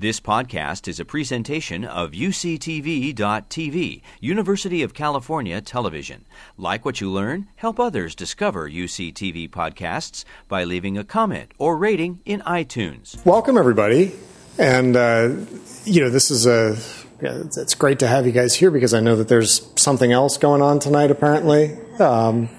[0.00, 6.24] This podcast is a presentation of UCTV.tv, University of California Television.
[6.56, 12.20] Like what you learn, help others discover UCTV podcasts by leaving a comment or rating
[12.24, 13.26] in iTunes.
[13.26, 14.12] Welcome, everybody.
[14.56, 15.34] And, uh,
[15.84, 16.76] you know, this is a,
[17.20, 20.36] yeah, it's great to have you guys here because I know that there's something else
[20.38, 21.76] going on tonight, apparently.
[21.98, 22.50] Um,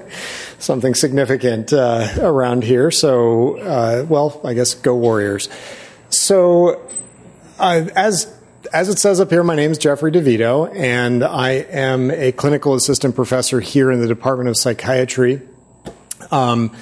[0.58, 2.90] something significant uh, around here.
[2.90, 5.48] So, uh, well, I guess go Warriors.
[6.22, 6.80] So,
[7.58, 8.32] uh, as
[8.72, 12.76] as it says up here, my name is Jeffrey DeVido, and I am a clinical
[12.76, 15.42] assistant professor here in the Department of Psychiatry.
[16.30, 16.76] Um,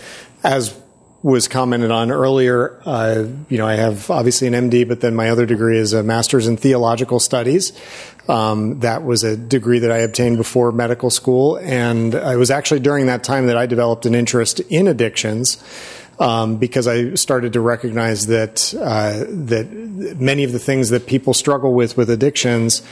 [0.45, 0.79] as
[1.23, 5.31] was commented on earlier, uh, you know, I have obviously an MD, but then my
[5.31, 7.73] other degree is a master's in theological studies.
[8.29, 12.81] Um, that was a degree that I obtained before medical school, and it was actually
[12.81, 15.57] during that time that I developed an interest in addictions
[16.20, 19.73] um, because I started to recognize that uh, that
[20.20, 22.83] many of the things that people struggle with with addictions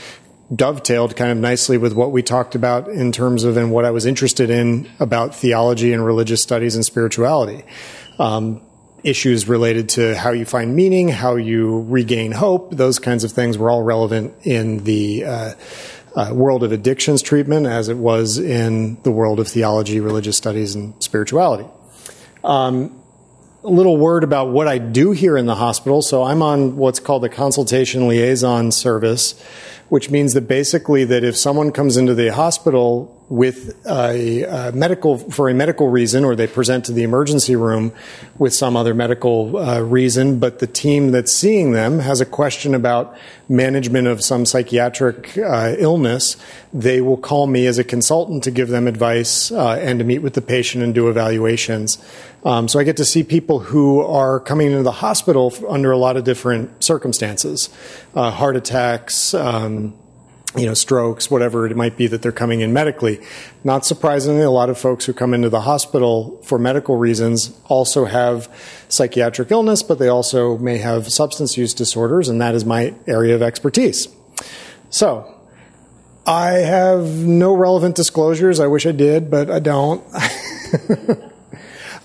[0.53, 3.91] dovetailed kind of nicely with what we talked about in terms of and what I
[3.91, 7.63] was interested in about theology and religious studies and spirituality.
[8.17, 8.63] Um,
[9.03, 13.57] issues related to how you find meaning, how you regain hope, those kinds of things
[13.57, 15.53] were all relevant in the uh,
[16.15, 20.75] uh, world of addictions treatment as it was in the world of theology, religious studies,
[20.75, 21.69] and spirituality.
[22.43, 22.98] Um,
[23.71, 26.01] little word about what I do here in the hospital.
[26.01, 29.39] So I'm on what's called the consultation liaison service,
[29.89, 35.19] which means that basically that if someone comes into the hospital with a, a medical
[35.19, 37.93] for a medical reason, or they present to the emergency room
[38.39, 42.73] with some other medical uh, reason, but the team that's seeing them has a question
[42.73, 43.15] about
[43.47, 46.37] management of some psychiatric uh, illness,
[46.73, 50.19] they will call me as a consultant to give them advice uh, and to meet
[50.19, 52.03] with the patient and do evaluations.
[52.43, 55.97] Um, so I get to see people who are coming into the hospital under a
[55.97, 57.69] lot of different circumstances,
[58.15, 59.35] uh, heart attacks.
[59.35, 59.98] Um,
[60.59, 63.19] you know, strokes, whatever it might be that they're coming in medically.
[63.63, 68.05] Not surprisingly, a lot of folks who come into the hospital for medical reasons also
[68.05, 68.49] have
[68.89, 73.35] psychiatric illness, but they also may have substance use disorders, and that is my area
[73.35, 74.07] of expertise.
[74.89, 75.35] So,
[76.25, 78.59] I have no relevant disclosures.
[78.59, 80.03] I wish I did, but I don't.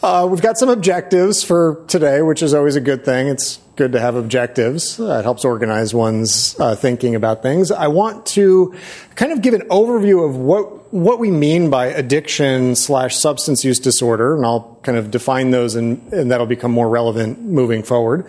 [0.05, 3.27] Uh, we've got some objectives for today, which is always a good thing.
[3.27, 5.01] It's good to have objectives.
[5.01, 7.71] Uh, it helps organize one's uh, thinking about things.
[7.71, 8.75] I want to
[9.17, 13.81] kind of give an overview of what what we mean by addiction slash substance use
[13.81, 18.27] disorder, and I'll kind of define those, and, and that'll become more relevant moving forward.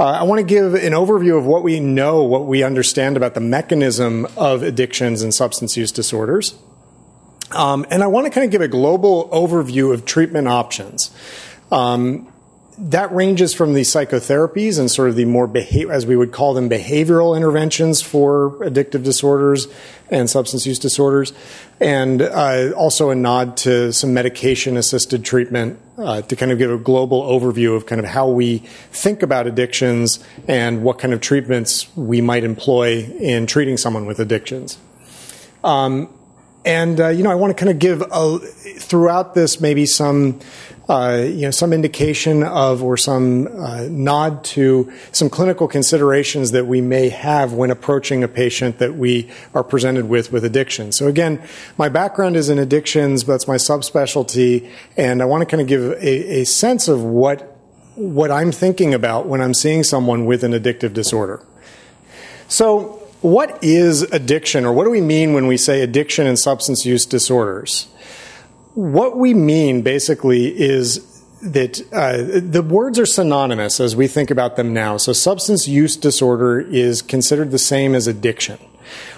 [0.00, 3.34] Uh, I want to give an overview of what we know, what we understand about
[3.34, 6.54] the mechanism of addictions and substance use disorders.
[7.50, 11.10] Um, and I want to kind of give a global overview of treatment options.
[11.70, 12.32] Um,
[12.80, 16.54] that ranges from the psychotherapies and sort of the more behavior, as we would call
[16.54, 19.66] them, behavioral interventions for addictive disorders
[20.10, 21.32] and substance use disorders,
[21.80, 26.78] and uh, also a nod to some medication-assisted treatment uh, to kind of give a
[26.78, 28.58] global overview of kind of how we
[28.90, 34.20] think about addictions and what kind of treatments we might employ in treating someone with
[34.20, 34.78] addictions.
[35.64, 36.08] Um,
[36.64, 40.40] and uh, you know, I want to kind of give a, throughout this maybe some
[40.88, 46.66] uh, you know some indication of or some uh, nod to some clinical considerations that
[46.66, 50.90] we may have when approaching a patient that we are presented with with addiction.
[50.92, 51.42] So again,
[51.76, 55.66] my background is in addictions, but that's my subspecialty, and I want to kind of
[55.66, 57.56] give a, a sense of what
[57.94, 61.44] what I'm thinking about when I'm seeing someone with an addictive disorder.
[62.48, 66.86] So what is addiction, or what do we mean when we say addiction and substance
[66.86, 67.88] use disorders?
[68.78, 71.04] What we mean basically is
[71.42, 74.98] that uh, the words are synonymous as we think about them now.
[74.98, 78.56] So, substance use disorder is considered the same as addiction.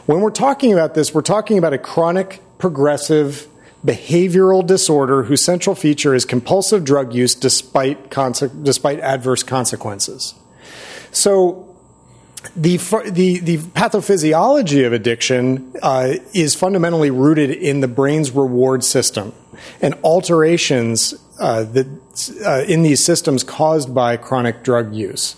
[0.06, 3.48] When we're talking about this, we're talking about a chronic, progressive,
[3.84, 10.32] behavioral disorder whose central feature is compulsive drug use despite, conse- despite adverse consequences.
[11.12, 11.66] So,
[12.56, 12.78] the,
[13.10, 19.34] the, the pathophysiology of addiction uh, is fundamentally rooted in the brain's reward system
[19.80, 21.86] and alterations uh, that,
[22.44, 25.36] uh, in these systems caused by chronic drug use.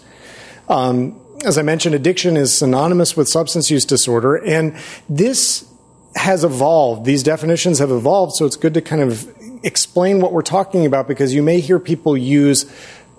[0.68, 4.76] Um, as I mentioned, addiction is synonymous with substance use disorder, and
[5.08, 5.68] this
[6.14, 7.04] has evolved.
[7.04, 9.28] These definitions have evolved, so it's good to kind of
[9.64, 12.70] explain what we're talking about because you may hear people use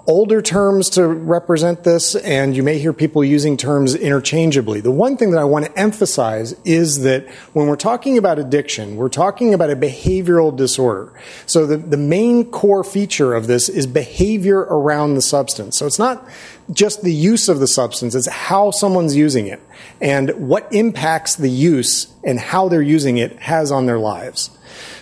[0.05, 4.81] older terms to represent this, and you may hear people using terms interchangeably.
[4.81, 8.97] The one thing that I want to emphasize is that when we're talking about addiction,
[8.97, 11.13] we're talking about a behavioral disorder.
[11.45, 15.77] So the, the main core feature of this is behavior around the substance.
[15.77, 16.27] So it's not
[16.71, 19.61] just the use of the substance, it's how someone's using it
[20.01, 24.49] and what impacts the use and how they're using it has on their lives.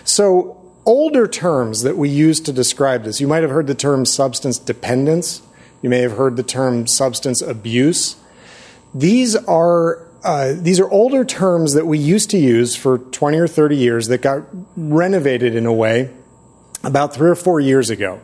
[0.04, 3.20] So older terms that we use to describe this.
[3.20, 5.42] You might have heard the term substance dependence.
[5.80, 8.16] You may have heard the term substance abuse.
[8.94, 13.48] These are uh, these are older terms that we used to use for 20 or
[13.48, 14.42] 30 years that got
[14.76, 16.10] renovated in a way
[16.84, 18.20] about three or four years ago.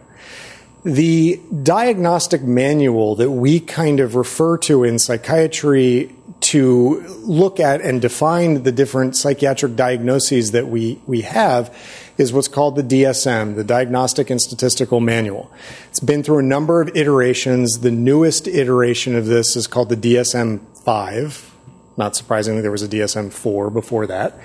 [0.85, 6.15] The diagnostic manual that we kind of refer to in psychiatry
[6.49, 11.77] to look at and define the different psychiatric diagnoses that we, we have
[12.17, 15.53] is what's called the DSM, the Diagnostic and Statistical Manual.
[15.91, 17.81] It's been through a number of iterations.
[17.81, 21.55] The newest iteration of this is called the DSM 5.
[21.99, 24.39] Not surprisingly, there was a DSM 4 before that.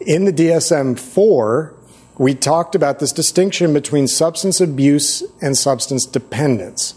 [0.00, 1.74] In the DSM 4,
[2.18, 6.94] we talked about this distinction between substance abuse and substance dependence.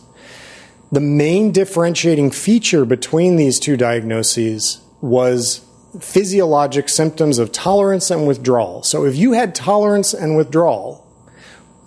[0.92, 5.66] The main differentiating feature between these two diagnoses was
[6.00, 8.84] physiologic symptoms of tolerance and withdrawal.
[8.84, 11.06] So if you had tolerance and withdrawal,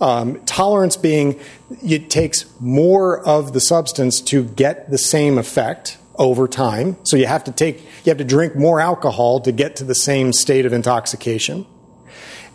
[0.00, 1.38] um, tolerance being
[1.82, 6.96] it takes more of the substance to get the same effect over time.
[7.04, 9.94] So you have to take you have to drink more alcohol to get to the
[9.94, 11.66] same state of intoxication.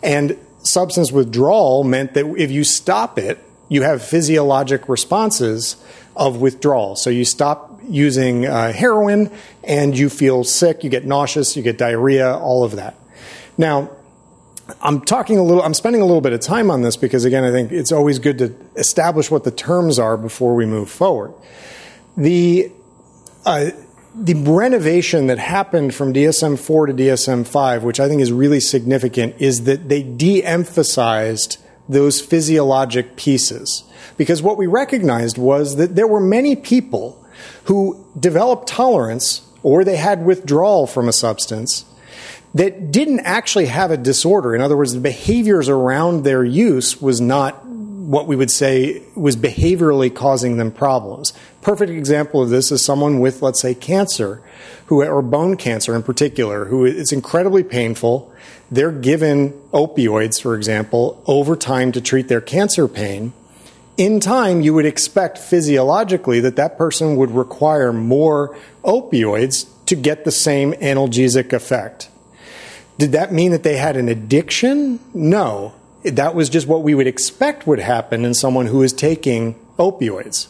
[0.02, 3.38] And substance withdrawal meant that if you stop it,
[3.68, 5.76] you have physiologic responses
[6.20, 6.96] of withdrawal.
[6.96, 9.32] So you stop using uh, heroin
[9.64, 12.94] and you feel sick, you get nauseous, you get diarrhea, all of that.
[13.56, 13.90] Now,
[14.82, 17.42] I'm talking a little, I'm spending a little bit of time on this because again,
[17.42, 21.32] I think it's always good to establish what the terms are before we move forward.
[22.18, 22.70] The,
[23.46, 23.70] uh,
[24.14, 28.60] the renovation that happened from DSM 4 to DSM 5, which I think is really
[28.60, 31.56] significant, is that they de emphasized
[31.88, 33.84] those physiologic pieces.
[34.16, 37.24] Because what we recognized was that there were many people
[37.64, 41.84] who developed tolerance or they had withdrawal from a substance
[42.54, 44.54] that didn't actually have a disorder.
[44.54, 47.64] In other words, the behaviors around their use was not
[48.10, 51.32] what we would say was behaviorally causing them problems.
[51.62, 54.42] Perfect example of this is someone with, let's say, cancer,
[54.86, 58.32] who, or bone cancer in particular, who it's incredibly painful.
[58.68, 63.32] They're given opioids, for example, over time to treat their cancer pain.
[63.96, 70.24] In time, you would expect physiologically that that person would require more opioids to get
[70.24, 72.08] the same analgesic effect.
[72.98, 75.00] Did that mean that they had an addiction?
[75.12, 79.54] No that was just what we would expect would happen in someone who is taking
[79.78, 80.48] opioids.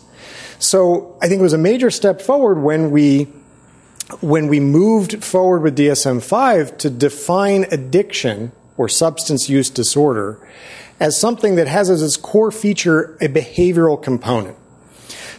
[0.58, 3.28] So I think it was a major step forward when we
[4.20, 10.44] when we moved forward with DSM-5 to define addiction or substance use disorder
[11.00, 14.56] as something that has as its core feature a behavioral component.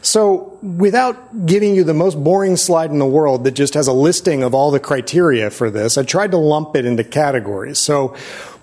[0.03, 3.93] So, without giving you the most boring slide in the world that just has a
[3.93, 7.79] listing of all the criteria for this, I tried to lump it into categories.
[7.79, 8.15] So,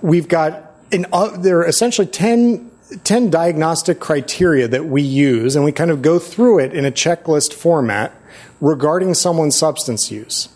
[0.03, 2.71] we've got in, uh, there are essentially 10,
[3.05, 6.91] 10 diagnostic criteria that we use, and we kind of go through it in a
[6.91, 8.13] checklist format
[8.61, 10.49] regarding someone's substance use.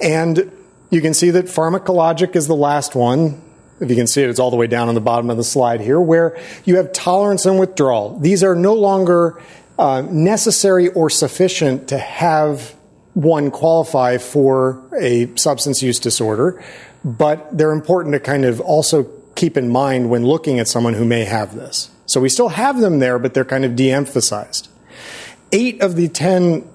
[0.00, 0.52] And
[0.90, 3.40] you can see that pharmacologic is the last one.
[3.82, 5.44] If you can see it, it's all the way down on the bottom of the
[5.44, 8.16] slide here, where you have tolerance and withdrawal.
[8.20, 9.42] These are no longer
[9.76, 12.76] uh, necessary or sufficient to have
[13.14, 16.62] one qualify for a substance use disorder,
[17.04, 21.04] but they're important to kind of also keep in mind when looking at someone who
[21.04, 21.90] may have this.
[22.06, 24.68] So we still have them there, but they're kind of de emphasized.
[25.50, 26.68] Eight of the 10,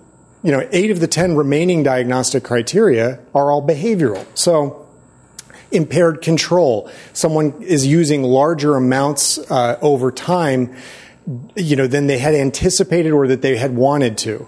[0.43, 4.25] you know, eight of the 10 remaining diagnostic criteria are all behavioral.
[4.35, 4.86] So
[5.71, 10.75] impaired control, someone is using larger amounts uh, over time,
[11.55, 14.47] you know, than they had anticipated or that they had wanted to.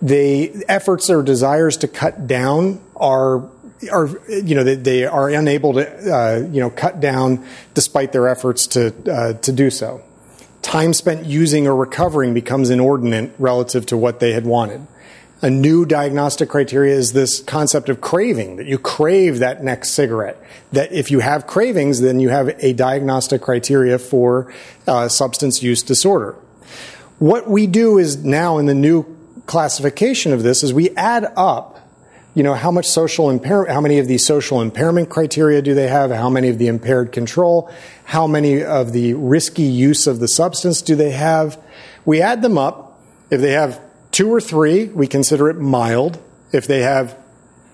[0.00, 3.48] The efforts or desires to cut down are
[3.90, 8.66] are you know they, are unable to uh, you know cut down despite their efforts
[8.68, 10.02] to uh, to do so.
[10.60, 14.86] Time spent using or recovering becomes inordinate relative to what they had wanted.
[15.42, 20.40] A new diagnostic criteria is this concept of craving that you crave that next cigarette.
[20.70, 24.52] That if you have cravings, then you have a diagnostic criteria for
[24.86, 26.36] uh, substance use disorder.
[27.18, 29.04] What we do is now in the new
[29.46, 31.82] classification of this is we add up
[32.34, 35.88] you know, how much social impairment, how many of the social impairment criteria do they
[35.88, 36.10] have?
[36.10, 37.70] How many of the impaired control?
[38.04, 41.58] How many of the risky use of the substance do they have?
[42.04, 43.80] We add them up If they have
[44.12, 46.22] two or three, we consider it mild.
[46.52, 47.18] If they have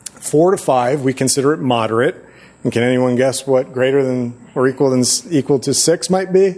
[0.04, 2.25] four to five, we consider it moderate.
[2.64, 6.57] And can anyone guess what greater than or equal than equal to six might be?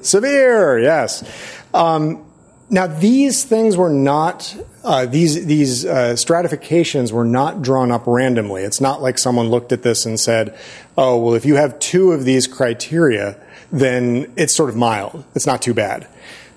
[0.00, 1.24] Severe, yes.
[1.72, 2.24] Um,
[2.70, 4.54] now, these things were not,
[4.84, 8.62] uh, these, these uh, stratifications were not drawn up randomly.
[8.62, 10.56] It's not like someone looked at this and said,
[10.96, 13.40] oh, well, if you have two of these criteria,
[13.72, 15.24] then it's sort of mild.
[15.34, 16.06] It's not too bad.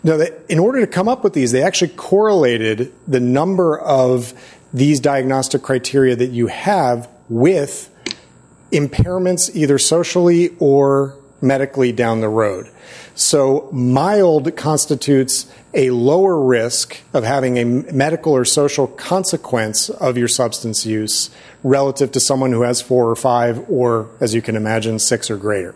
[0.03, 4.33] No, in order to come up with these, they actually correlated the number of
[4.73, 7.89] these diagnostic criteria that you have with
[8.71, 12.69] impairments either socially or medically down the road.
[13.15, 20.27] So mild constitutes a lower risk of having a medical or social consequence of your
[20.27, 21.29] substance use
[21.63, 25.37] relative to someone who has four or five, or as you can imagine, six or
[25.37, 25.75] greater.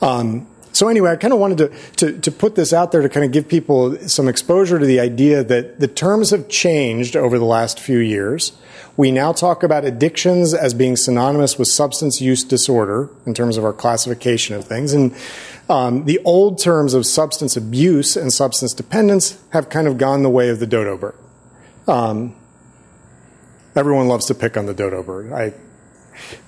[0.00, 3.08] Um, so anyway, I kind of wanted to, to, to, put this out there to
[3.08, 7.38] kind of give people some exposure to the idea that the terms have changed over
[7.38, 8.52] the last few years.
[8.96, 13.64] We now talk about addictions as being synonymous with substance use disorder in terms of
[13.64, 14.92] our classification of things.
[14.92, 15.14] And
[15.68, 20.30] um, the old terms of substance abuse and substance dependence have kind of gone the
[20.30, 21.18] way of the dodo bird.
[21.86, 22.34] Um,
[23.76, 25.32] everyone loves to pick on the dodo bird.
[25.32, 25.54] I,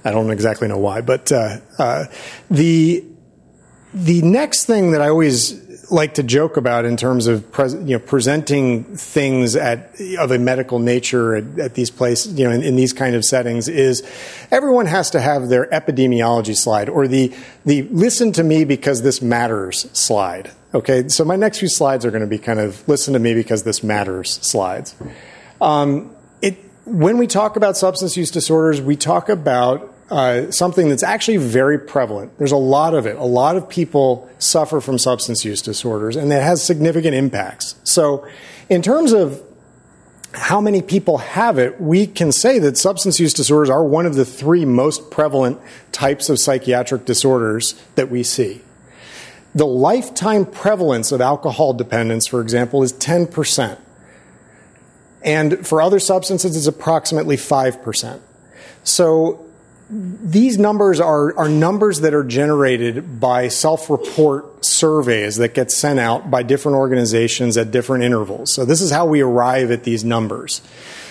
[0.05, 2.07] I don't exactly know why, but uh, uh,
[2.51, 3.05] the
[3.95, 7.99] the next thing that I always like to joke about in terms of you know
[7.99, 12.77] presenting things at of a medical nature at, at these places you know in, in,
[12.77, 14.03] these kind of settings is
[14.51, 17.33] everyone has to have their epidemiology slide or the
[17.65, 20.51] the listen to me because this matters slide.
[20.75, 21.09] Okay.
[21.09, 23.63] So my next few slides are going to be kind of listen to me because
[23.63, 24.95] this matters slides.
[25.61, 31.03] Um, it when we talk about substance use disorders we talk about uh, something that's
[31.03, 32.37] actually very prevalent.
[32.39, 33.17] There's a lot of it.
[33.17, 37.75] A lot of people suffer from substance use disorders, and it has significant impacts.
[37.85, 38.27] So,
[38.69, 39.43] in terms of
[40.33, 44.15] how many people have it, we can say that substance use disorders are one of
[44.15, 45.59] the three most prevalent
[45.93, 48.61] types of psychiatric disorders that we see.
[49.55, 53.79] The lifetime prevalence of alcohol dependence, for example, is 10%.
[55.23, 58.21] And for other substances, it's approximately 5%.
[58.85, 59.46] So
[59.89, 66.01] these numbers are, are numbers that are generated by self report surveys that get sent
[66.01, 68.53] out by different organizations at different intervals.
[68.53, 70.61] So, this is how we arrive at these numbers.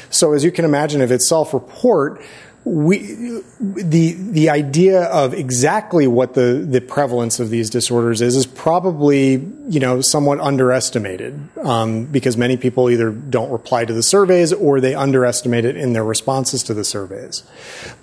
[0.10, 2.22] So, as you can imagine, if it's self report,
[2.66, 8.48] we the the idea of exactly what the the prevalence of these disorders is is
[8.48, 9.34] probably
[9.68, 14.82] you know somewhat underestimated um, because many people either don't reply to the surveys or
[14.82, 17.44] they underestimate it in their responses to the surveys.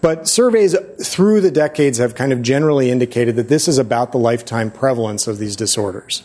[0.00, 4.18] But surveys through the decades have kind of generally indicated that this is about the
[4.18, 6.22] lifetime prevalence of these disorders.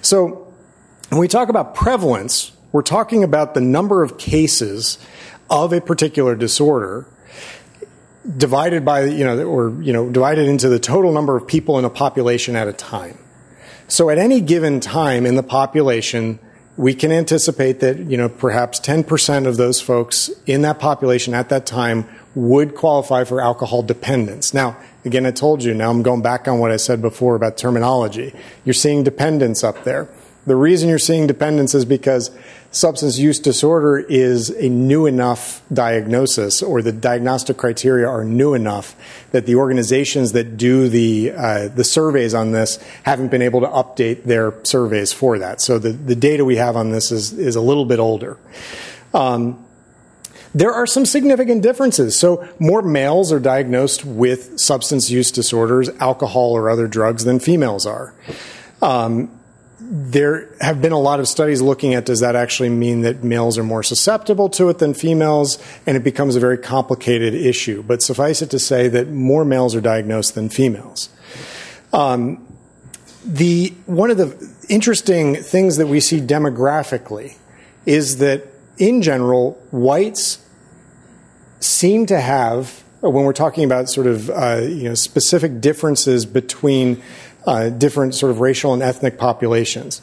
[0.00, 0.50] So
[1.10, 4.98] when we talk about prevalence, we're talking about the number of cases
[5.50, 7.06] of a particular disorder
[8.36, 11.84] divided by, you know, or, you know, divided into the total number of people in
[11.84, 13.18] a population at a time.
[13.88, 16.38] So at any given time in the population,
[16.76, 21.48] we can anticipate that, you know, perhaps 10% of those folks in that population at
[21.48, 24.52] that time would qualify for alcohol dependence.
[24.52, 27.56] Now, again, I told you, now I'm going back on what I said before about
[27.56, 28.34] terminology.
[28.64, 30.08] You're seeing dependence up there.
[30.46, 32.30] The reason you're seeing dependence is because
[32.70, 38.94] substance use disorder is a new enough diagnosis or the diagnostic criteria are new enough
[39.32, 43.66] that the organizations that do the uh, the surveys on this haven't been able to
[43.66, 45.60] update their surveys for that.
[45.60, 48.38] So the, the data we have on this is is a little bit older.
[49.12, 49.64] Um,
[50.54, 52.18] there are some significant differences.
[52.18, 57.84] So, more males are diagnosed with substance use disorders, alcohol or other drugs, than females
[57.84, 58.14] are.
[58.80, 59.35] Um,
[59.88, 63.56] there have been a lot of studies looking at does that actually mean that males
[63.56, 67.82] are more susceptible to it than females, and it becomes a very complicated issue.
[67.82, 71.08] But suffice it to say that more males are diagnosed than females.
[71.92, 72.46] Um,
[73.24, 77.36] the one of the interesting things that we see demographically
[77.84, 78.46] is that
[78.78, 80.44] in general, whites
[81.60, 87.02] seem to have, when we're talking about sort of uh, you know specific differences between
[87.46, 90.02] uh, different sort of racial and ethnic populations.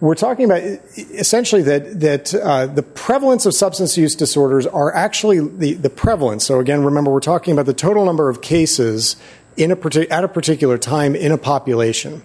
[0.00, 5.38] We're talking about essentially that that uh, the prevalence of substance use disorders are actually
[5.40, 6.44] the, the prevalence.
[6.44, 9.16] So again, remember we're talking about the total number of cases
[9.56, 12.22] in a at a particular time in a population.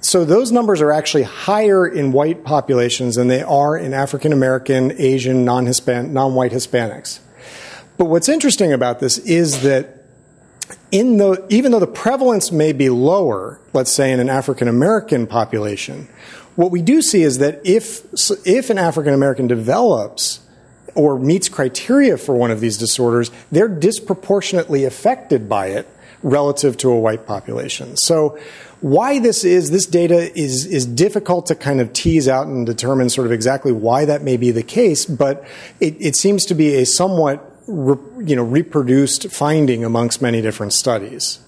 [0.00, 4.92] So those numbers are actually higher in white populations than they are in African American,
[5.00, 7.20] Asian, non-Hispan- non-white Hispanics.
[7.96, 9.95] But what's interesting about this is that
[10.90, 15.26] in the, even though the prevalence may be lower, let's say in an African American
[15.26, 16.08] population,
[16.54, 18.02] what we do see is that if,
[18.46, 20.40] if an African American develops
[20.94, 25.86] or meets criteria for one of these disorders, they're disproportionately affected by it
[26.22, 27.96] relative to a white population.
[27.96, 28.38] So,
[28.80, 33.08] why this is, this data is, is difficult to kind of tease out and determine
[33.08, 35.46] sort of exactly why that may be the case, but
[35.80, 40.72] it, it seems to be a somewhat re, you know, reproduced finding amongst many different
[40.72, 41.40] studies.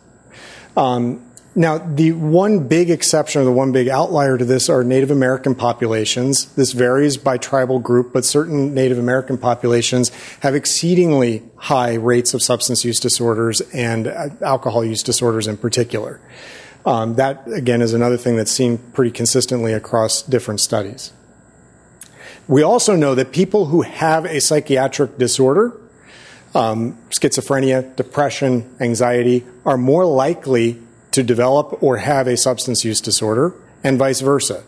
[0.76, 5.10] Um, now, the one big exception or the one big outlier to this are Native
[5.10, 6.44] American populations.
[6.54, 10.10] This varies by tribal group, but certain Native American populations
[10.40, 16.20] have exceedingly high rates of substance use disorders and uh, alcohol use disorders in particular.
[16.86, 21.12] Um, that, again, is another thing that's seen pretty consistently across different studies.
[22.46, 25.76] We also know that people who have a psychiatric disorder,
[26.58, 33.54] um, schizophrenia, depression, anxiety, are more likely to develop or have a substance use disorder,
[33.84, 34.64] and vice versa.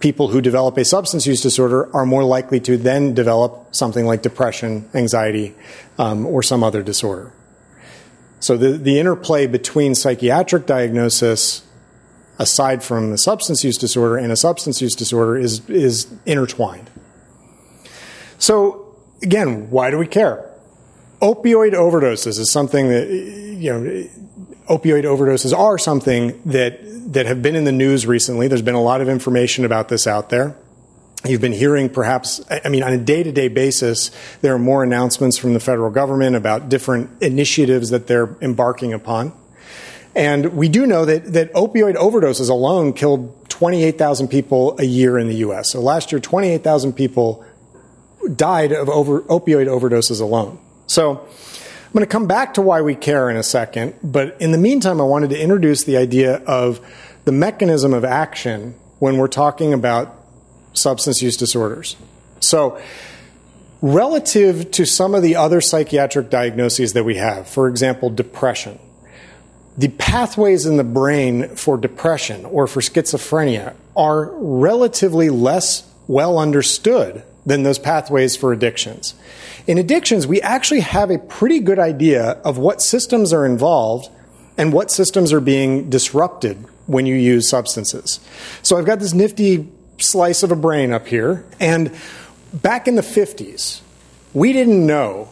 [0.00, 4.22] People who develop a substance use disorder are more likely to then develop something like
[4.22, 5.54] depression, anxiety,
[5.98, 7.32] um, or some other disorder.
[8.40, 11.64] So the, the interplay between psychiatric diagnosis,
[12.40, 16.90] aside from the substance use disorder, and a substance use disorder is, is intertwined.
[18.38, 20.47] So again, why do we care?
[21.20, 24.08] Opioid overdoses is something that, you know,
[24.68, 26.78] opioid overdoses are something that,
[27.12, 28.46] that have been in the news recently.
[28.46, 30.56] There's been a lot of information about this out there.
[31.24, 34.84] You've been hearing perhaps, I mean, on a day to day basis, there are more
[34.84, 39.32] announcements from the federal government about different initiatives that they're embarking upon.
[40.14, 45.26] And we do know that, that opioid overdoses alone killed 28,000 people a year in
[45.26, 45.72] the US.
[45.72, 47.44] So last year, 28,000 people
[48.36, 50.58] died of over, opioid overdoses alone.
[50.88, 54.52] So I'm going to come back to why we care in a second, but in
[54.52, 56.80] the meantime, I wanted to introduce the idea of
[57.24, 60.14] the mechanism of action when we're talking about
[60.72, 61.96] substance use disorders.
[62.40, 62.80] So,
[63.82, 68.78] relative to some of the other psychiatric diagnoses that we have, for example, depression,
[69.76, 77.22] the pathways in the brain for depression or for schizophrenia are relatively less well understood
[77.46, 79.14] than those pathways for addictions.
[79.66, 84.10] In addictions, we actually have a pretty good idea of what systems are involved
[84.56, 88.20] and what systems are being disrupted when you use substances.
[88.62, 91.94] So I've got this nifty slice of a brain up here, and
[92.52, 93.80] back in the 50s,
[94.32, 95.28] we didn't know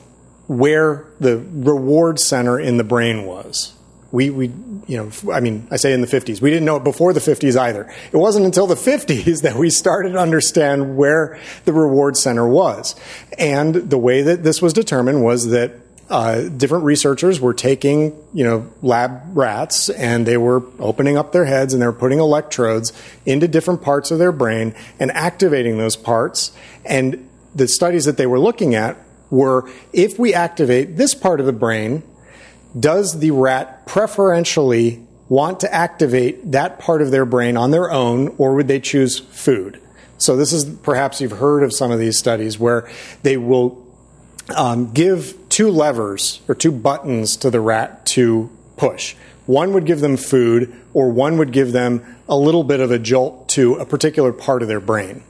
[0.47, 3.76] where the reward center in the brain was
[4.13, 4.47] we, we,
[4.87, 6.41] you know, I mean, I say in the 50s.
[6.41, 7.93] We didn't know it before the 50s either.
[8.13, 12.95] It wasn't until the 50s that we started to understand where the reward center was.
[13.39, 15.73] And the way that this was determined was that
[16.09, 21.45] uh, different researchers were taking, you know, lab rats and they were opening up their
[21.45, 22.93] heads and they were putting electrodes
[23.25, 26.53] into different parts of their brain and activating those parts.
[26.85, 28.97] And the studies that they were looking at
[29.31, 32.05] were if we activate this part of the brain,
[32.79, 38.35] does the rat preferentially want to activate that part of their brain on their own,
[38.39, 39.81] or would they choose food?
[40.19, 42.89] So, this is perhaps you've heard of some of these studies where
[43.23, 43.87] they will
[44.55, 49.15] um, give two levers or two buttons to the rat to push.
[49.47, 52.99] One would give them food, or one would give them a little bit of a
[52.99, 55.23] jolt to a particular part of their brain.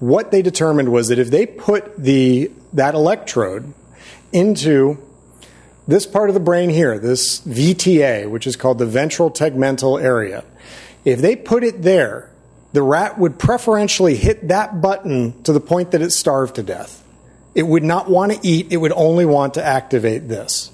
[0.00, 3.72] What they determined was that if they put the, that electrode
[4.32, 4.98] into
[5.88, 10.44] this part of the brain here, this VTA, which is called the ventral tegmental area,
[11.04, 12.30] if they put it there,
[12.74, 17.02] the rat would preferentially hit that button to the point that it starved to death.
[17.54, 20.70] It would not want to eat, it would only want to activate this.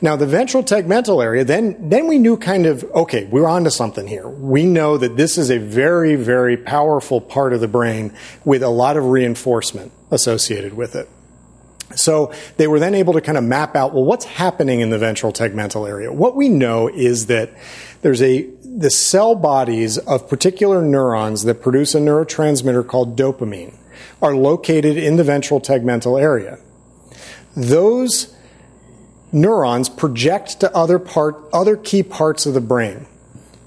[0.00, 4.06] Now, the ventral tegmental area, then, then we knew kind of, okay, we're onto something
[4.06, 4.28] here.
[4.28, 8.12] We know that this is a very, very powerful part of the brain
[8.44, 11.08] with a lot of reinforcement associated with it.
[11.94, 14.98] So they were then able to kind of map out, well, what's happening in the
[14.98, 16.12] ventral tegmental area?
[16.12, 17.50] What we know is that
[18.02, 23.74] there's a, the cell bodies of particular neurons that produce a neurotransmitter called dopamine
[24.20, 26.58] are located in the ventral tegmental area.
[27.56, 28.34] Those
[29.32, 33.06] neurons project to other part, other key parts of the brain.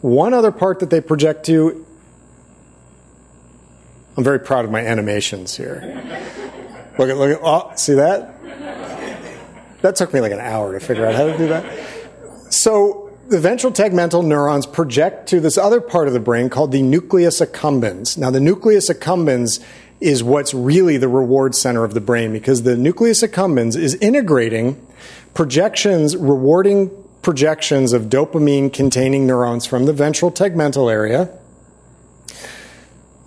[0.02, 1.86] One other part that they project to,
[4.18, 5.82] I'm very proud of my animations here.
[7.02, 8.40] Look at, look at, oh, see that?
[9.82, 11.66] That took me like an hour to figure out how to do that.
[12.54, 16.84] So, the ventral tegmental neurons project to this other part of the brain called the
[16.84, 18.20] nucleus accumbens.
[18.20, 19.64] Now, the nucleus accumbens
[20.00, 24.80] is what's really the reward center of the brain because the nucleus accumbens is integrating
[25.34, 26.92] projections, rewarding
[27.24, 31.36] projections of dopamine containing neurons from the ventral tegmental area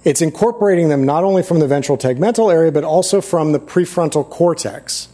[0.05, 4.29] It's incorporating them not only from the ventral tegmental area, but also from the prefrontal
[4.29, 5.09] cortex.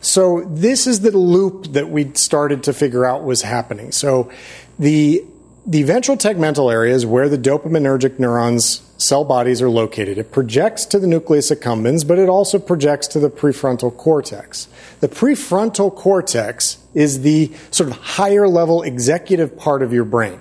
[0.00, 3.92] So this is the loop that we started to figure out was happening.
[3.92, 4.30] So
[4.78, 5.24] the
[5.64, 10.18] the ventral tegmental area is where the dopaminergic neurons cell bodies are located.
[10.18, 14.66] It projects to the nucleus accumbens, but it also projects to the prefrontal cortex.
[14.98, 20.40] The prefrontal cortex is the sort of higher level executive part of your brain.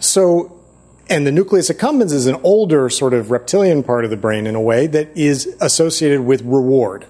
[0.00, 0.55] So,
[1.08, 4.54] and the nucleus accumbens is an older sort of reptilian part of the brain in
[4.54, 7.06] a way that is associated with reward.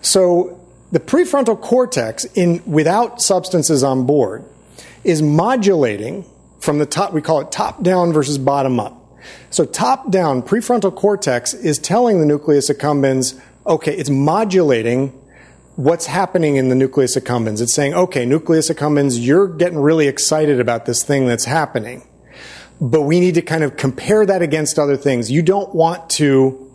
[0.00, 0.60] So
[0.92, 4.44] the prefrontal cortex, in, without substances on board,
[5.04, 6.24] is modulating
[6.60, 8.94] from the top, we call it top down versus bottom up.
[9.50, 15.08] So top down, prefrontal cortex is telling the nucleus accumbens, okay, it's modulating
[15.76, 17.60] what's happening in the nucleus accumbens.
[17.60, 22.02] It's saying, okay, nucleus accumbens, you're getting really excited about this thing that's happening.
[22.80, 25.30] But we need to kind of compare that against other things.
[25.30, 26.68] You don't want to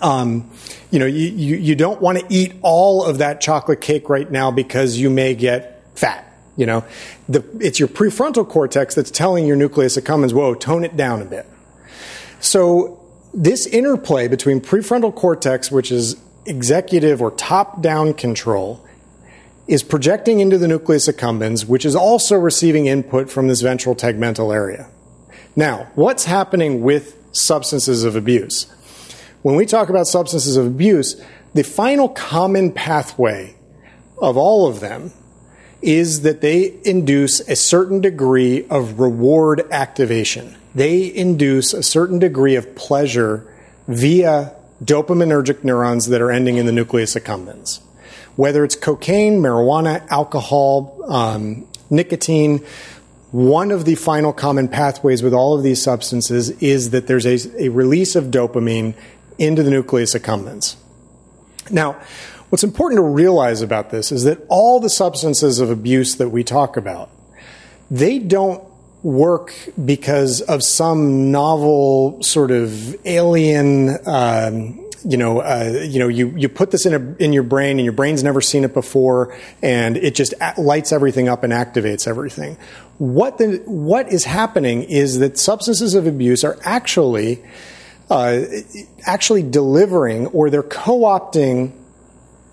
[0.00, 0.50] um,
[0.90, 4.30] you know, you, you, you don't want to eat all of that chocolate cake right
[4.30, 6.26] now because you may get fat.
[6.56, 6.84] You know,
[7.28, 11.24] the, it's your prefrontal cortex that's telling your nucleus accumbens, whoa, tone it down a
[11.24, 11.46] bit.
[12.40, 13.00] So
[13.32, 18.84] this interplay between prefrontal cortex, which is executive or top-down control,
[19.66, 24.52] is projecting into the nucleus accumbens, which is also receiving input from this ventral tegmental
[24.52, 24.88] area.
[25.56, 28.72] Now, what's happening with substances of abuse?
[29.42, 31.20] When we talk about substances of abuse,
[31.54, 33.56] the final common pathway
[34.18, 35.12] of all of them
[35.82, 40.56] is that they induce a certain degree of reward activation.
[40.74, 43.52] They induce a certain degree of pleasure
[43.88, 47.80] via dopaminergic neurons that are ending in the nucleus accumbens.
[48.36, 52.64] Whether it's cocaine, marijuana, alcohol, um, nicotine,
[53.32, 57.64] one of the final common pathways with all of these substances is that there's a,
[57.64, 58.94] a release of dopamine
[59.38, 60.76] into the nucleus accumbens.
[61.70, 62.00] Now,
[62.48, 66.42] what's important to realize about this is that all the substances of abuse that we
[66.42, 67.10] talk about,
[67.90, 68.62] they don't
[69.02, 76.28] work because of some novel sort of alien um, you know, uh, you know, you,
[76.36, 79.34] you put this in a, in your brain and your brain's never seen it before
[79.62, 82.58] and it just lights everything up and activates everything.
[83.00, 87.42] What the, what is happening is that substances of abuse are actually
[88.10, 88.42] uh,
[89.06, 91.72] actually delivering or they're co-opting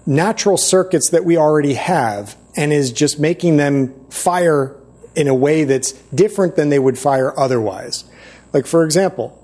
[0.05, 4.73] natural circuits that we already have and is just making them fire
[5.17, 8.05] in a way that's different than they would fire otherwise.
[8.53, 9.38] Like, for example,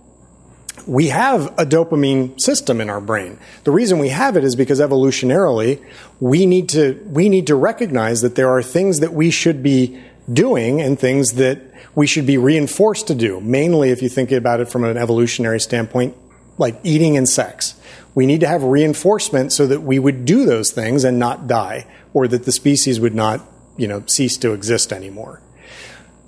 [0.88, 3.40] we have a dopamine system in our brain.
[3.66, 5.84] The reason we have it is because evolutionarily,
[6.22, 10.02] we need to, we need to recognize that there are things that we should be
[10.32, 11.60] doing and things that
[11.96, 13.40] we should be reinforced to do.
[13.42, 16.16] Mainly, if you think about it from an evolutionary standpoint,
[16.58, 17.76] like eating and sex.
[18.16, 21.88] We need to have reinforcement so that we would do those things and not die,
[22.14, 23.42] or that the species would not,
[23.76, 25.42] you know, cease to exist anymore.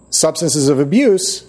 [0.10, 1.48] Substances of abuse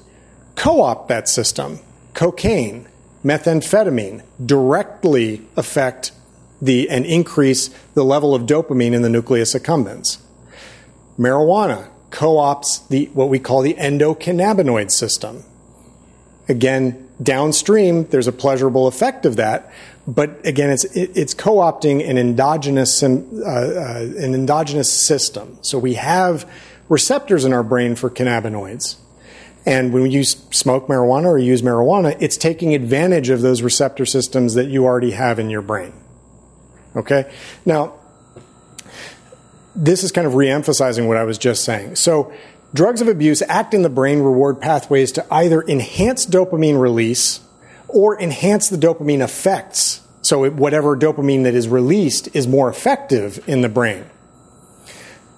[0.54, 1.78] co opt that system.
[2.14, 2.88] Cocaine,
[3.24, 6.12] methamphetamine directly affect
[6.60, 10.18] the and increase the level of dopamine in the nucleus accumbens.
[11.18, 15.44] Marijuana co-opts the what we call the endocannabinoid system.
[16.48, 19.70] Again, downstream, there's a pleasurable effect of that,
[20.06, 25.58] but again, it's it's co-opting an endogenous uh, uh, an endogenous system.
[25.60, 26.50] So we have
[26.88, 28.96] receptors in our brain for cannabinoids.
[29.66, 34.54] And when you smoke marijuana or use marijuana, it's taking advantage of those receptor systems
[34.54, 35.92] that you already have in your brain.
[36.94, 37.30] Okay?
[37.64, 37.95] Now,
[39.76, 41.96] this is kind of re-emphasizing what I was just saying.
[41.96, 42.32] So
[42.74, 47.40] drugs of abuse act in the brain reward pathways to either enhance dopamine release
[47.86, 50.00] or enhance the dopamine effects.
[50.22, 54.06] So whatever dopamine that is released is more effective in the brain.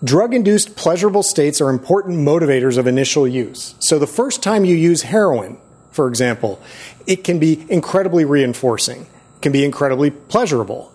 [0.02, 3.74] Drug induced pleasurable states are important motivators of initial use.
[3.80, 5.58] So the first time you use heroin,
[5.90, 6.62] for example,
[7.06, 9.08] it can be incredibly reinforcing,
[9.42, 10.92] can be incredibly pleasurable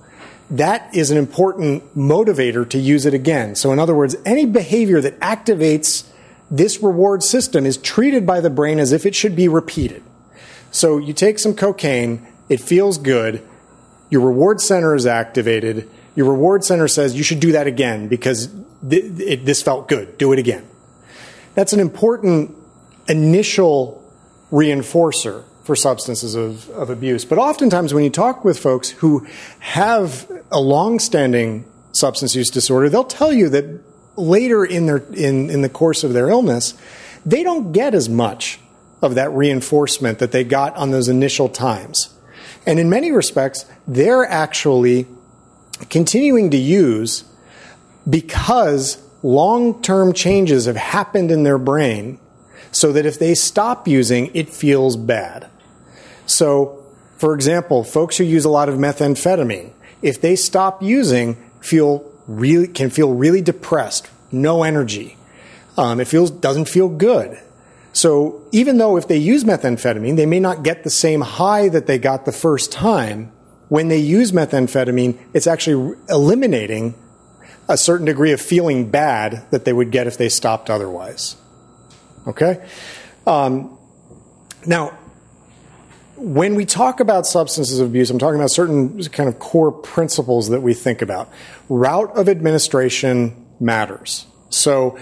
[0.50, 3.56] that is an important motivator to use it again.
[3.56, 6.08] So, in other words, any behavior that activates
[6.52, 10.04] this reward system is treated by the brain as if it should be repeated.
[10.72, 13.42] So, you take some cocaine, it feels good,
[14.10, 18.48] your reward center is activated, your reward center says you should do that again because
[18.88, 20.68] th- it, this felt good, do it again.
[21.56, 22.56] That's an important
[23.08, 24.04] initial
[24.52, 27.26] reinforcer for substances of, of abuse.
[27.26, 29.26] But oftentimes, when you talk with folks who
[29.60, 33.82] have a long-standing substance use disorder, they'll tell you that
[34.16, 36.74] later in their in, in the course of their illness,
[37.26, 38.60] they don't get as much
[39.02, 42.10] of that reinforcement that they got on those initial times.
[42.66, 45.08] And in many respects, they're actually
[45.90, 47.26] continuing to use
[48.10, 52.20] because long term changes have happened in their brain
[52.74, 55.50] so that if they stop using, it feels bad.
[56.26, 56.84] So,
[57.18, 62.68] for example, folks who use a lot of methamphetamine, if they stop using, feel really
[62.68, 65.18] can feel really depressed, no energy.
[65.78, 67.40] Um, it feels doesn't feel good.
[67.94, 71.86] So even though if they use methamphetamine, they may not get the same high that
[71.86, 73.32] they got the first time.
[73.70, 76.96] When they use methamphetamine, it's actually eliminating
[77.70, 81.38] a certain degree of feeling bad that they would get if they stopped otherwise.
[82.28, 82.66] Okay?
[83.28, 83.78] Um,
[84.66, 84.98] now,
[86.16, 90.50] when we talk about substances of abuse, I'm talking about certain kind of core principles
[90.50, 91.30] that we think about.
[91.70, 94.26] Route of administration matters.
[94.50, 94.98] So,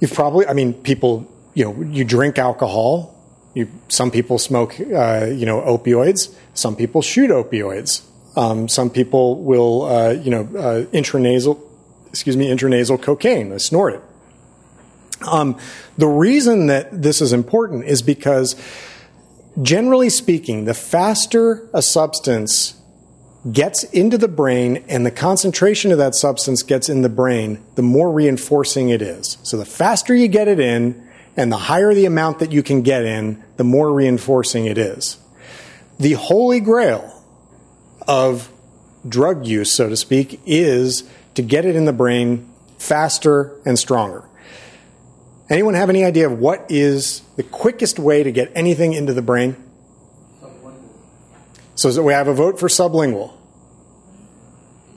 [0.00, 3.10] you've probably, I mean, people, you know, you drink alcohol.
[3.54, 6.34] You, some people smoke, uh, you know, opioids.
[6.54, 8.02] Some people shoot opioids.
[8.36, 11.60] Um, some people will, uh, you know, uh, intranasal,
[12.08, 13.50] excuse me, intranasal cocaine.
[13.50, 14.02] They snort it.
[15.24, 15.58] Um,
[15.98, 18.56] the reason that this is important is because,
[19.60, 22.78] generally speaking, the faster a substance
[23.50, 27.82] gets into the brain and the concentration of that substance gets in the brain, the
[27.82, 29.38] more reinforcing it is.
[29.42, 32.82] So the faster you get it in and the higher the amount that you can
[32.82, 35.18] get in, the more reinforcing it is.
[35.98, 37.24] The holy grail
[38.06, 38.50] of
[39.08, 44.28] drug use, so to speak, is to get it in the brain faster and stronger.
[45.52, 49.20] Anyone have any idea of what is the quickest way to get anything into the
[49.20, 49.54] brain?
[51.74, 53.34] So we have a vote for sublingual.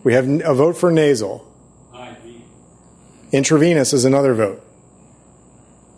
[0.05, 1.45] We have a vote for nasal.
[3.33, 4.65] Intravenous is another vote.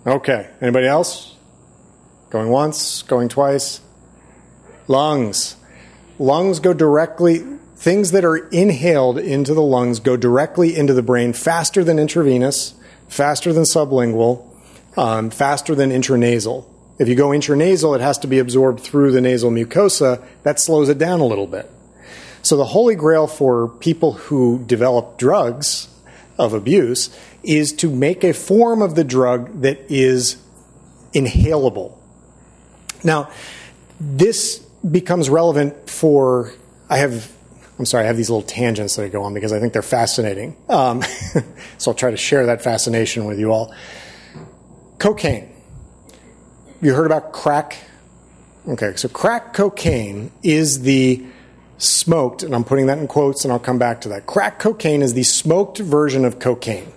[0.08, 0.50] Okay.
[0.60, 1.36] Anybody else?
[2.32, 3.82] Going once, going twice.
[4.88, 5.56] Lungs.
[6.18, 11.32] Lungs go directly, things that are inhaled into the lungs go directly into the brain
[11.34, 12.74] faster than intravenous,
[13.08, 14.46] faster than sublingual,
[14.98, 16.66] um, faster than intranasal.
[17.00, 20.24] If you go intranasal, it has to be absorbed through the nasal mucosa.
[20.44, 21.70] That slows it down a little bit.
[22.42, 25.90] So, the holy grail for people who develop drugs
[26.40, 30.38] of abuse is to make a form of the drug that is
[31.14, 31.98] inhalable.
[33.04, 33.30] Now,
[34.00, 36.54] this becomes relevant for,
[36.90, 37.32] I have,
[37.80, 39.84] I'm sorry, I have these little tangents that I go on because I think they're
[39.84, 40.58] fascinating.
[40.68, 41.04] Um,
[41.78, 43.74] so I'll try to share that fascination with you all.
[44.98, 45.54] Cocaine.
[46.82, 47.78] You heard about crack?
[48.68, 51.24] Okay, so crack cocaine is the
[51.78, 54.26] smoked, and I'm putting that in quotes and I'll come back to that.
[54.26, 56.92] Crack cocaine is the smoked version of cocaine.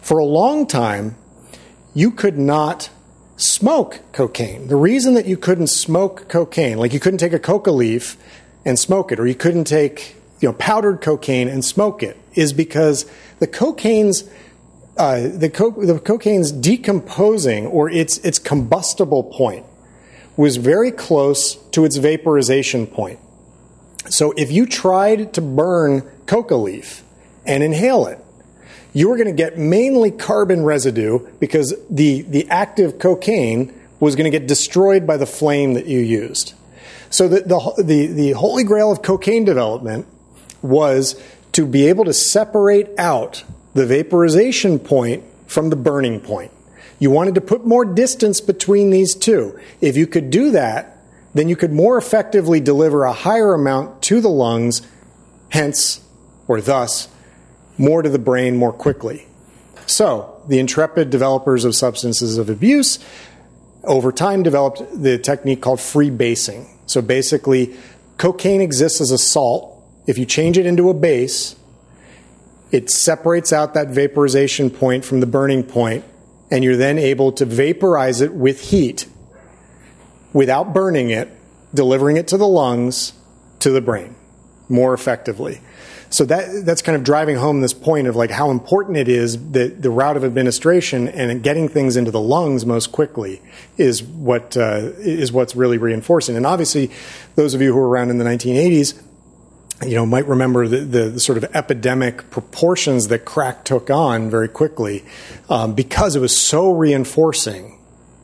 [0.00, 1.16] For a long time,
[1.94, 2.90] you could not
[3.36, 4.68] smoke cocaine.
[4.68, 8.16] The reason that you couldn't smoke cocaine, like you couldn't take a coca leaf
[8.68, 12.52] and smoke it, or you couldn't take you know, powdered cocaine and smoke it, is
[12.52, 14.24] because the cocaine's
[14.98, 19.64] uh, the, co- the cocaine's decomposing or its, its combustible point
[20.36, 23.20] was very close to its vaporization point.
[24.08, 27.04] So if you tried to burn coca leaf
[27.46, 28.18] and inhale it,
[28.92, 34.30] you were going to get mainly carbon residue because the, the active cocaine was going
[34.30, 36.54] to get destroyed by the flame that you used.
[37.10, 40.06] So the, the, the, the holy grail of cocaine development
[40.62, 41.20] was
[41.52, 43.44] to be able to separate out
[43.74, 46.52] the vaporization point from the burning point.
[46.98, 49.58] You wanted to put more distance between these two.
[49.80, 50.98] If you could do that,
[51.34, 54.82] then you could more effectively deliver a higher amount to the lungs,
[55.50, 56.00] hence,
[56.48, 57.08] or thus,
[57.76, 59.26] more to the brain more quickly.
[59.86, 62.98] So, the intrepid developers of substances of abuse
[63.84, 66.77] over time developed the technique called free basing.
[66.88, 67.76] So, basically,
[68.16, 69.82] cocaine exists as a salt.
[70.06, 71.54] If you change it into a base,
[72.72, 76.04] it separates out that vaporization point from the burning point,
[76.50, 79.06] and you're then able to vaporize it with heat
[80.32, 81.30] without burning it,
[81.72, 83.12] delivering it to the lungs,
[83.60, 84.16] to the brain
[84.68, 85.60] more effectively.
[86.10, 89.50] So that that's kind of driving home this point of like how important it is
[89.52, 93.42] that the route of administration and getting things into the lungs most quickly
[93.76, 96.36] is what uh, is what's really reinforcing.
[96.36, 96.90] And obviously,
[97.34, 99.02] those of you who were around in the 1980s
[99.86, 104.28] you know, might remember the, the, the, sort of epidemic proportions that crack took on
[104.28, 105.04] very quickly
[105.48, 107.78] um, because it was so reinforcing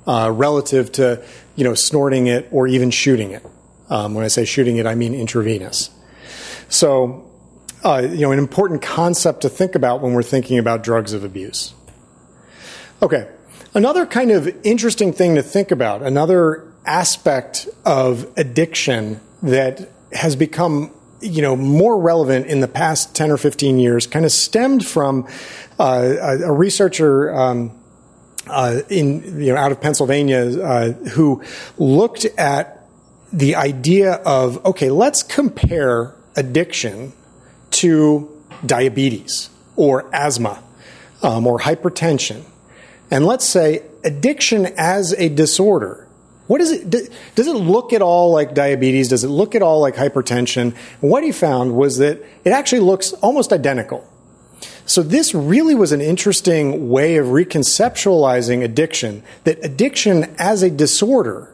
[0.07, 3.47] uh, relative to, you know, snorting it or even shooting it.
[3.89, 5.91] Um, when I say shooting it, I mean intravenous.
[6.69, 7.24] So,
[7.85, 11.23] uh, you know, an important concept to think about when we're thinking about drugs of
[11.23, 11.75] abuse.
[13.03, 13.29] Okay,
[13.77, 20.93] Another kind of interesting thing to think about, another aspect of addiction that has become
[21.21, 25.27] you know more relevant in the past 10 or 15 years kind of stemmed from
[25.79, 27.73] uh, a, researcher um,
[28.47, 31.43] uh, in you know out of Pennsylvania uh, who
[31.79, 32.87] looked at
[33.33, 37.13] the idea of okay let's compare addiction
[37.75, 38.31] to
[38.65, 40.63] diabetes or asthma
[41.23, 42.43] um, or hypertension
[43.11, 46.05] and let's say addiction as a disorder
[46.47, 46.91] what is it?
[47.35, 49.09] Does it look at all like diabetes?
[49.09, 50.77] Does it look at all like hypertension?
[51.01, 54.07] What he found was that it actually looks almost identical.
[54.87, 61.51] So this really was an interesting way of reconceptualizing addiction, that addiction as a disorder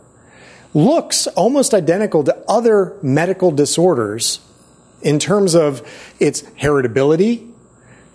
[0.75, 4.41] looks almost identical to other medical disorders
[5.03, 5.87] in terms of
[6.19, 7.51] its heritability,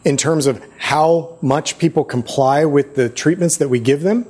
[0.03, 4.25] in terms of how much people comply with the treatments that we give them,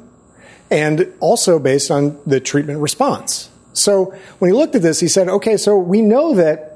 [0.72, 3.50] and also based on the treatment response.
[3.74, 6.72] So when he looked at this, he said, okay, so we know that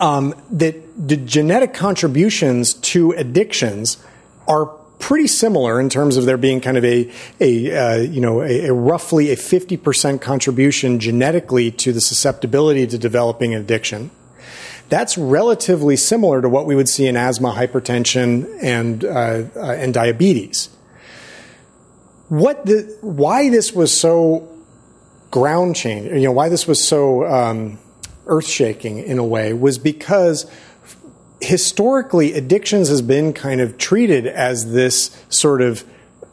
[0.00, 0.76] um, that
[1.08, 3.96] the genetic contributions to addictions
[4.46, 4.66] are
[4.98, 8.66] pretty similar in terms of there being kind of a, a uh, you know a,
[8.66, 14.10] a roughly a 50% contribution genetically to the susceptibility to developing an addiction.
[14.88, 19.92] That's relatively similar to what we would see in asthma, hypertension, and uh, uh, and
[19.92, 20.70] diabetes.
[22.28, 24.48] What the why this was so
[25.30, 27.78] ground changing, you know, why this was so um,
[28.26, 30.50] earth shaking in a way was because
[31.40, 35.84] historically addictions has been kind of treated as this sort of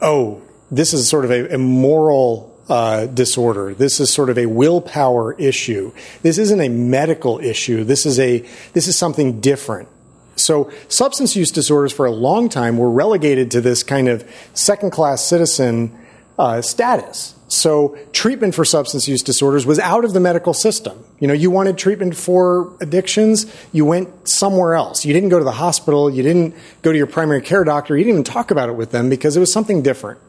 [0.01, 0.41] oh
[0.71, 3.73] this is sort of a, a moral uh, disorder.
[3.73, 5.91] This is sort of a willpower issue.
[6.21, 7.83] This isn't a medical issue.
[7.83, 8.39] This is a
[8.73, 9.89] this is something different.
[10.35, 14.91] So substance use disorders for a long time were relegated to this kind of second
[14.91, 15.97] class citizen
[16.37, 17.35] uh, status.
[17.47, 21.03] So treatment for substance use disorders was out of the medical system.
[21.19, 25.05] You know, you wanted treatment for addictions, you went somewhere else.
[25.05, 28.03] You didn't go to the hospital, you didn't go to your primary care doctor, you
[28.03, 30.19] didn't even talk about it with them because it was something different.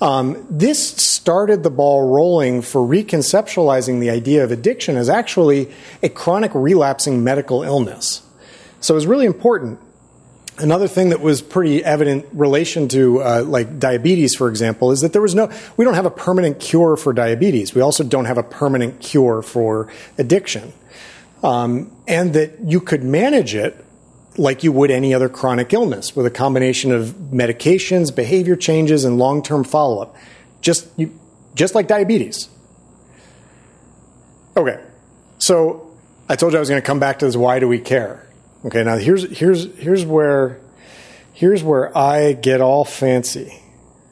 [0.00, 6.08] Um, this started the ball rolling for reconceptualizing the idea of addiction as actually a
[6.08, 8.22] chronic relapsing medical illness.
[8.80, 9.80] So it was really important.
[10.58, 15.12] Another thing that was pretty evident relation to uh, like diabetes, for example, is that
[15.12, 17.74] there was no, we don't have a permanent cure for diabetes.
[17.74, 20.72] We also don't have a permanent cure for addiction.
[21.42, 23.83] Um, and that you could manage it
[24.36, 29.18] like you would any other chronic illness with a combination of medications, behavior changes, and
[29.18, 30.16] long term follow up.
[30.60, 30.88] Just,
[31.54, 32.48] just like diabetes.
[34.56, 34.80] Okay,
[35.38, 35.92] so
[36.28, 38.26] I told you I was going to come back to this why do we care?
[38.64, 40.60] Okay, now here's here's here's where
[41.34, 43.60] here's where I get all fancy.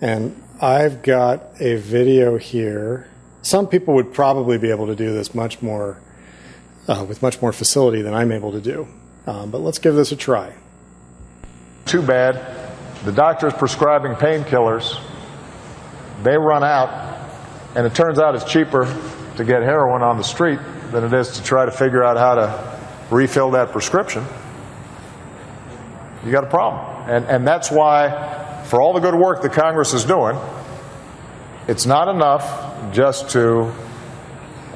[0.01, 3.09] And I've got a video here.
[3.43, 6.01] Some people would probably be able to do this much more
[6.87, 8.89] uh, with much more facility than I'm able to do.
[9.27, 10.53] Um, but let's give this a try.
[11.85, 12.75] Too bad.
[13.05, 14.99] The doctor's prescribing painkillers.
[16.23, 17.29] They run out,
[17.75, 18.85] and it turns out it's cheaper
[19.37, 20.59] to get heroin on the street
[20.91, 22.79] than it is to try to figure out how to
[23.11, 24.25] refill that prescription
[26.25, 27.11] you got a problem.
[27.11, 30.37] And, and that's why, for all the good work that Congress is doing,
[31.67, 33.73] it's not enough just to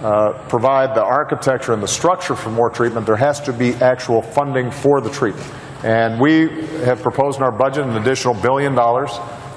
[0.03, 3.07] uh, provide the architecture and the structure for more treatment.
[3.07, 5.51] There has to be actual funding for the treatment.
[5.83, 6.49] And we
[6.85, 9.11] have proposed in our budget an additional billion dollars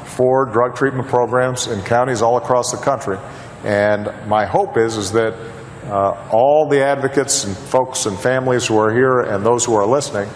[0.05, 3.17] for drug treatment programs in counties all across the country.
[3.63, 5.33] And my hope is, is that
[5.85, 9.85] uh, all the advocates and folks and families who are here and those who are
[9.85, 10.29] listening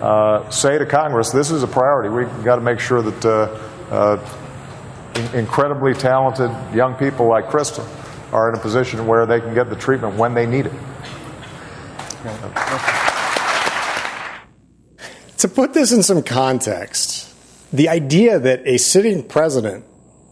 [0.00, 2.08] uh, say to Congress, this is a priority.
[2.08, 4.38] We've got to make sure that uh, uh,
[5.34, 7.84] incredibly talented young people like Krista
[8.32, 10.72] are in a position where they can get the treatment when they need it.
[15.38, 17.34] To put this in some context,
[17.72, 19.84] the idea that a sitting president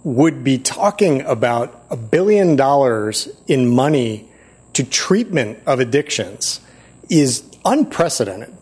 [0.05, 4.29] would be talking about a billion dollars in money
[4.75, 6.61] to treatment of addictions
[7.09, 8.55] is unprecedented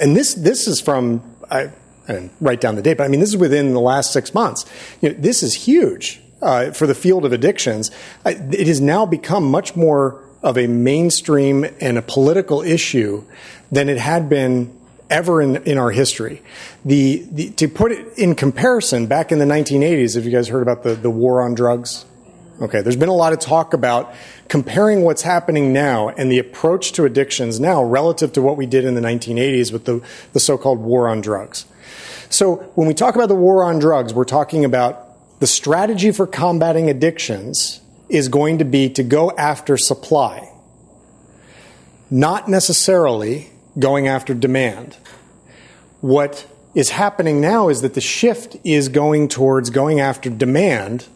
[0.00, 1.70] and this this is from I,
[2.08, 4.34] I didn't write down the date, but I mean this is within the last six
[4.34, 4.64] months.
[5.00, 7.90] You know, this is huge uh, for the field of addictions.
[8.24, 13.24] it has now become much more of a mainstream and a political issue
[13.72, 14.72] than it had been
[15.10, 16.42] ever in, in our history.
[16.84, 20.62] The, the, to put it in comparison, back in the 1980s, have you guys heard
[20.62, 22.04] about the, the war on drugs?
[22.60, 24.14] Okay, there's been a lot of talk about
[24.48, 28.84] comparing what's happening now and the approach to addictions now relative to what we did
[28.84, 30.00] in the 1980s with the,
[30.32, 31.66] the so called war on drugs.
[32.30, 35.05] So when we talk about the war on drugs, we're talking about
[35.38, 40.50] the strategy for combating addictions is going to be to go after supply,
[42.10, 44.96] not necessarily going after demand.
[46.00, 51.06] What is happening now is that the shift is going towards going after demand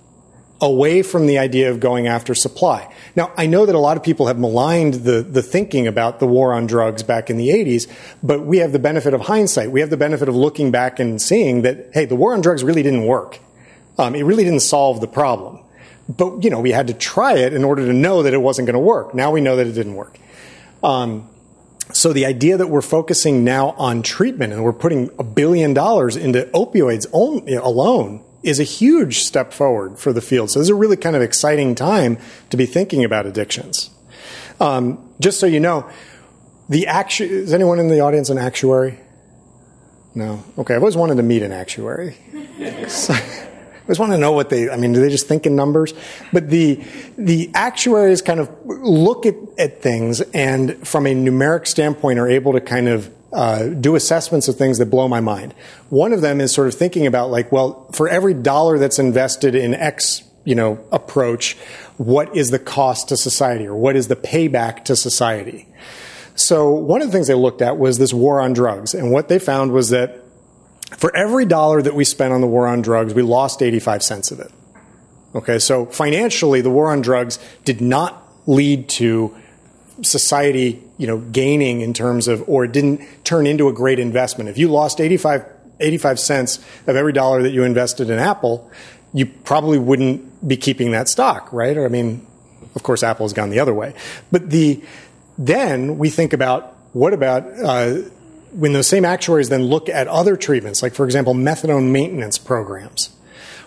[0.61, 2.93] away from the idea of going after supply.
[3.16, 6.27] Now, I know that a lot of people have maligned the, the thinking about the
[6.27, 7.91] war on drugs back in the 80s,
[8.23, 9.71] but we have the benefit of hindsight.
[9.71, 12.62] We have the benefit of looking back and seeing that, hey, the war on drugs
[12.62, 13.39] really didn't work.
[14.01, 15.61] Um, it really didn't solve the problem.
[16.09, 18.67] But, you know, we had to try it in order to know that it wasn't
[18.67, 19.15] going to work.
[19.15, 20.19] Now we know that it didn't work.
[20.83, 21.29] Um,
[21.93, 26.17] so the idea that we're focusing now on treatment and we're putting a billion dollars
[26.17, 30.51] into opioids alone is a huge step forward for the field.
[30.51, 32.17] So this is a really kind of exciting time
[32.49, 33.91] to be thinking about addictions.
[34.61, 35.91] Um, just so you know,
[36.71, 38.99] the actu- is anyone in the audience an actuary?
[40.15, 40.43] No.
[40.57, 42.17] Okay, I've always wanted to meet an actuary.
[42.61, 43.50] I
[43.91, 45.93] just want to know what they, I mean, do they just think in numbers?
[46.32, 46.82] But the,
[47.18, 52.53] the actuaries kind of look at, at things and from a numeric standpoint are able
[52.53, 55.55] to kind of uh, do assessments of things that blow my mind.
[55.88, 59.55] One of them is sort of thinking about like, well, for every dollar that's invested
[59.55, 61.57] in X, you know, approach,
[61.97, 65.68] what is the cost to society or what is the payback to society?
[66.34, 68.95] So one of the things they looked at was this war on drugs.
[68.95, 70.24] And what they found was that
[70.97, 74.30] for every dollar that we spent on the war on drugs, we lost 85 cents
[74.30, 74.53] of it.
[75.34, 79.36] Okay, so financially, the war on drugs did not lead to
[80.03, 84.51] society, you know, gaining in terms of, or it didn't turn into a great investment.
[84.51, 85.45] If you lost 85,
[85.78, 88.70] 85 cents of every dollar that you invested in Apple,
[89.12, 91.76] you probably wouldn't be keeping that stock, right?
[91.76, 92.26] Or, I mean,
[92.74, 93.95] of course, Apple has gone the other way.
[94.30, 94.82] But the,
[95.38, 97.99] then we think about what about, uh,
[98.53, 103.11] when those same actuaries then look at other treatments, like for example, methadone maintenance programs,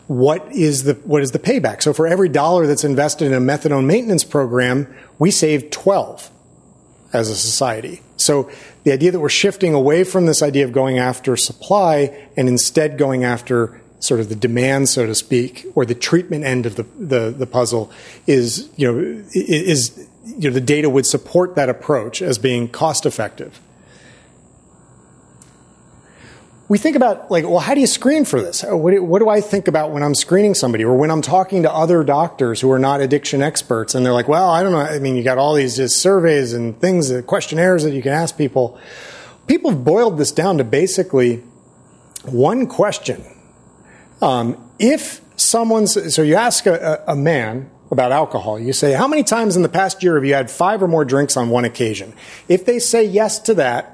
[0.08, 1.82] what is the what is the payback?
[1.82, 6.30] So for every dollar that's invested in a methadone maintenance program, we save 12
[7.14, 8.02] as a society.
[8.18, 8.50] So
[8.84, 12.98] the idea that we're shifting away from this idea of going after supply and instead
[12.98, 16.84] going after sort of the demand, so to speak, or the treatment end of the,
[17.00, 17.90] the, the puzzle
[18.28, 23.06] is, you know, is, you know, the data would support that approach as being cost
[23.06, 23.62] effective
[26.70, 28.64] we think about like, well, how do you screen for this?
[28.68, 32.04] What do, I think about when I'm screening somebody or when I'm talking to other
[32.04, 34.80] doctors who are not addiction experts and they're like, well, I don't know.
[34.80, 38.14] I mean, you got all these just surveys and things, uh, questionnaires that you can
[38.14, 38.80] ask people.
[39.46, 41.44] People have boiled this down to basically
[42.24, 43.26] one question.
[44.22, 49.24] Um, if someone's, so you ask a, a man about alcohol, you say, how many
[49.24, 52.14] times in the past year have you had five or more drinks on one occasion?
[52.48, 53.93] If they say yes to that,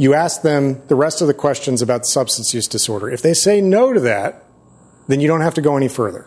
[0.00, 3.10] you ask them the rest of the questions about substance use disorder.
[3.10, 4.46] If they say no to that,
[5.08, 6.26] then you don't have to go any further.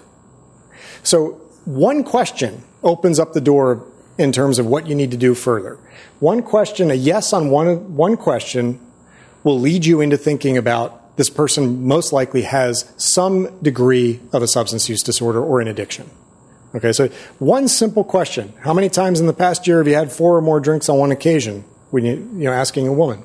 [1.01, 3.83] So one question opens up the door
[4.19, 5.79] in terms of what you need to do further.
[6.19, 8.79] One question, a yes on one, one question
[9.43, 14.47] will lead you into thinking about this person most likely has some degree of a
[14.47, 16.11] substance use disorder or an addiction.
[16.75, 17.07] Okay, so
[17.39, 18.53] one simple question.
[18.59, 20.99] How many times in the past year have you had four or more drinks on
[20.99, 23.23] one occasion when you, you know, asking a woman?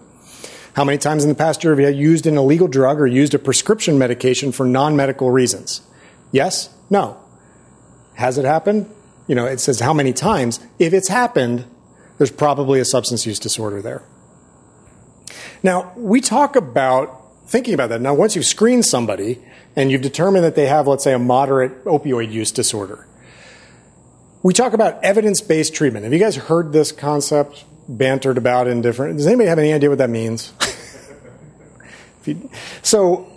[0.79, 3.35] How many times in the past year have you used an illegal drug or used
[3.35, 5.81] a prescription medication for non medical reasons?
[6.31, 6.73] Yes?
[6.89, 7.21] No?
[8.15, 8.89] Has it happened?
[9.27, 10.61] You know, it says how many times.
[10.79, 11.65] If it's happened,
[12.17, 14.05] there's probably a substance use disorder there.
[15.65, 18.01] Now, we talk about thinking about that.
[18.01, 19.41] Now, once you've screened somebody
[19.75, 23.09] and you've determined that they have, let's say, a moderate opioid use disorder,
[24.45, 26.05] we talk about evidence based treatment.
[26.05, 29.17] Have you guys heard this concept bantered about in different?
[29.17, 30.53] Does anybody have any idea what that means?
[32.83, 33.31] so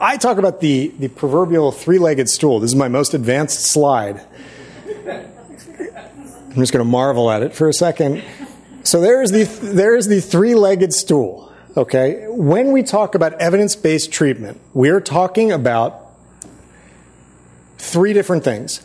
[0.00, 2.60] I talk about the, the proverbial three legged stool.
[2.60, 4.24] This is my most advanced slide.
[5.06, 8.24] I'm just going to marvel at it for a second.
[8.82, 11.52] So there's the, there's the three legged stool.
[11.76, 12.24] Okay?
[12.28, 16.10] When we talk about evidence based treatment, we're talking about
[17.76, 18.82] three different things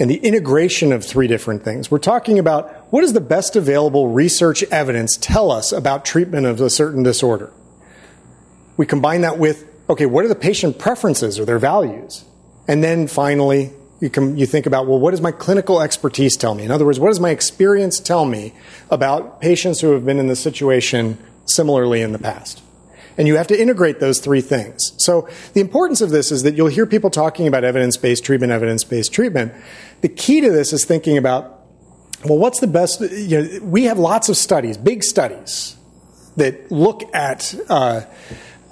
[0.00, 1.90] and the integration of three different things.
[1.90, 6.60] We're talking about what does the best available research evidence tell us about treatment of
[6.60, 7.52] a certain disorder?
[8.80, 12.24] We combine that with, okay, what are the patient preferences or their values?
[12.66, 16.54] And then finally, you, can, you think about, well, what does my clinical expertise tell
[16.54, 16.64] me?
[16.64, 18.54] In other words, what does my experience tell me
[18.90, 22.62] about patients who have been in this situation similarly in the past?
[23.18, 24.94] And you have to integrate those three things.
[24.96, 29.12] So the importance of this is that you'll hear people talking about evidence-based treatment, evidence-based
[29.12, 29.52] treatment.
[30.00, 31.66] The key to this is thinking about,
[32.24, 33.02] well, what's the best?
[33.02, 35.76] You know, we have lots of studies, big studies,
[36.36, 38.02] that look at uh,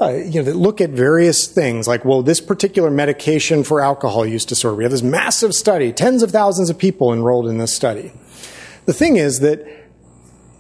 [0.01, 4.25] uh, you know, that look at various things like, well, this particular medication for alcohol
[4.25, 4.77] use disorder.
[4.77, 8.13] We have this massive study, tens of thousands of people enrolled in this study.
[8.87, 9.67] The thing is that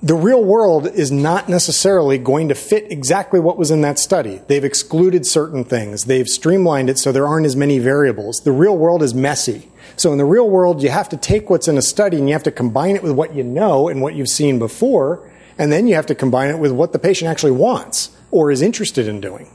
[0.02, 4.40] the real world is not necessarily going to fit exactly what was in that study.
[4.46, 6.04] They've excluded certain things.
[6.04, 8.40] They've streamlined it so there aren't as many variables.
[8.40, 9.68] The real world is messy.
[9.96, 12.32] So in the real world, you have to take what's in a study and you
[12.32, 15.88] have to combine it with what you know and what you've seen before, and then
[15.88, 19.20] you have to combine it with what the patient actually wants or is interested in
[19.20, 19.50] doing.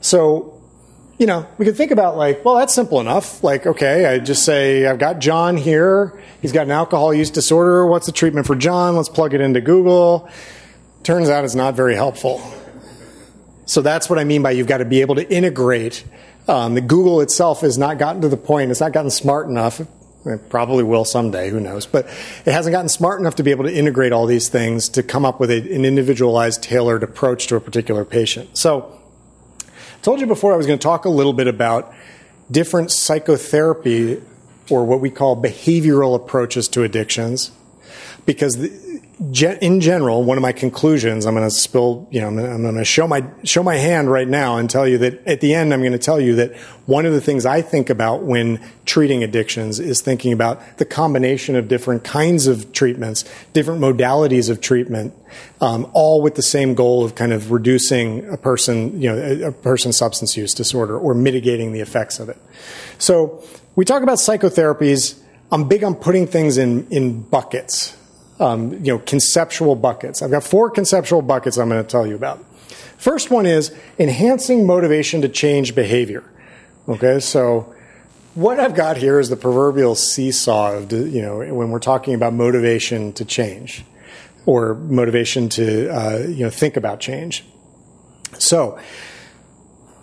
[0.00, 0.60] So,
[1.18, 3.42] you know, we could think about like, well, that's simple enough.
[3.42, 6.20] Like, okay, I just say, I've got John here.
[6.42, 7.86] He's got an alcohol use disorder.
[7.86, 8.96] What's the treatment for John?
[8.96, 10.28] Let's plug it into Google.
[11.02, 12.42] Turns out it's not very helpful.
[13.66, 16.04] So that's what I mean by you've got to be able to integrate.
[16.48, 19.80] Um, the Google itself has not gotten to the point, it's not gotten smart enough.
[20.26, 21.84] It probably will someday, who knows?
[21.84, 22.06] But
[22.46, 25.24] it hasn't gotten smart enough to be able to integrate all these things to come
[25.24, 28.56] up with a, an individualized, tailored approach to a particular patient.
[28.56, 29.00] So,
[29.60, 31.92] I told you before I was going to talk a little bit about
[32.50, 34.22] different psychotherapy
[34.70, 37.50] or what we call behavioral approaches to addictions
[38.26, 38.56] because
[39.20, 42.84] in general, one of my conclusions, I'm going to spill, you know, I'm going to
[42.84, 45.80] show my, show my hand right now and tell you that at the end, I'm
[45.80, 46.56] going to tell you that
[46.86, 51.54] one of the things I think about when treating addictions is thinking about the combination
[51.54, 55.14] of different kinds of treatments, different modalities of treatment,
[55.60, 59.48] um, all with the same goal of kind of reducing a person, you know, a,
[59.48, 62.38] a person's substance use disorder or mitigating the effects of it.
[62.98, 63.44] So
[63.76, 65.20] we talk about psychotherapies.
[65.52, 67.96] I'm big on putting things in, in buckets
[68.40, 70.22] um, you know, conceptual buckets.
[70.22, 72.44] I've got four conceptual buckets I'm going to tell you about.
[72.96, 76.24] First one is enhancing motivation to change behavior.
[76.88, 77.74] Okay, so
[78.34, 82.32] what I've got here is the proverbial seesaw of, you know, when we're talking about
[82.32, 83.84] motivation to change
[84.46, 87.44] or motivation to, uh, you know, think about change.
[88.38, 88.78] So,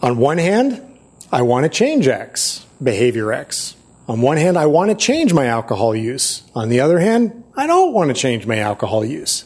[0.01, 0.81] on one hand,
[1.31, 3.75] I want to change X, behavior X.
[4.07, 6.43] On one hand, I want to change my alcohol use.
[6.55, 9.45] On the other hand, I don't want to change my alcohol use.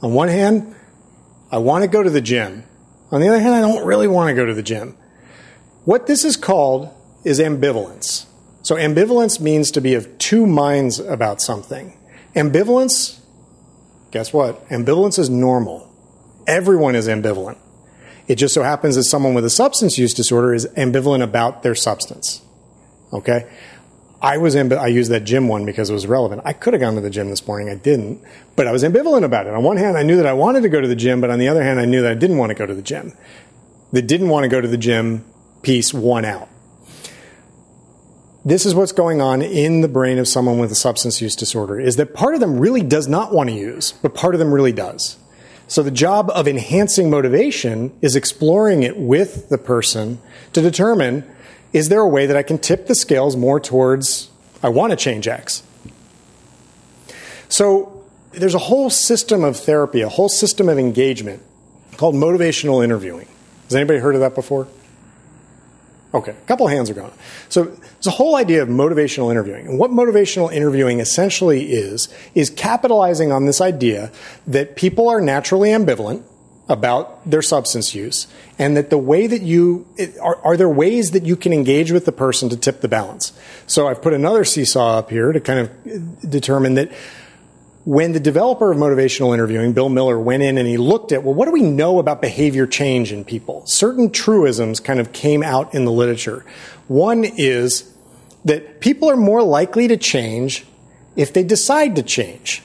[0.00, 0.74] On one hand,
[1.50, 2.64] I want to go to the gym.
[3.10, 4.96] On the other hand, I don't really want to go to the gym.
[5.84, 6.94] What this is called
[7.24, 8.26] is ambivalence.
[8.62, 11.96] So, ambivalence means to be of two minds about something.
[12.34, 13.18] Ambivalence,
[14.10, 14.68] guess what?
[14.68, 15.90] Ambivalence is normal.
[16.46, 17.58] Everyone is ambivalent.
[18.26, 21.74] It just so happens that someone with a substance use disorder is ambivalent about their
[21.74, 22.42] substance.
[23.12, 23.50] Okay?
[24.20, 26.42] I was ambi- I used that gym one because it was relevant.
[26.44, 27.70] I could have gone to the gym this morning.
[27.70, 28.20] I didn't,
[28.56, 29.54] but I was ambivalent about it.
[29.54, 31.38] On one hand, I knew that I wanted to go to the gym, but on
[31.38, 33.12] the other hand, I knew that I didn't want to go to the gym.
[33.92, 35.24] The didn't want to go to the gym
[35.62, 36.48] piece won out.
[38.44, 41.78] This is what's going on in the brain of someone with a substance use disorder
[41.78, 44.52] is that part of them really does not want to use, but part of them
[44.52, 45.18] really does.
[45.66, 50.18] So the job of enhancing motivation is exploring it with the person
[50.54, 51.30] to determine
[51.72, 54.30] is there a way that I can tip the scales more towards
[54.62, 55.62] I want to change X?
[57.48, 61.42] So there's a whole system of therapy, a whole system of engagement
[61.96, 63.28] called motivational interviewing.
[63.64, 64.68] Has anybody heard of that before?
[66.14, 67.12] Okay, a couple hands are gone.
[67.50, 69.66] So there's a whole idea of motivational interviewing.
[69.66, 74.10] And what motivational interviewing essentially is, is capitalizing on this idea
[74.46, 76.22] that people are naturally ambivalent
[76.68, 78.26] about their substance use
[78.58, 79.86] and that the way that you
[80.20, 83.32] are, are, there ways that you can engage with the person to tip the balance?
[83.66, 86.92] So i've put another seesaw up here to kind of determine that
[87.84, 91.34] when the developer of motivational interviewing bill miller went in and he looked at well
[91.34, 93.66] what do we know about behavior change in people?
[93.66, 96.44] Certain truisms kind of came out in the literature.
[96.86, 97.94] One is
[98.44, 100.66] that people are more likely to change
[101.16, 102.62] if they decide to change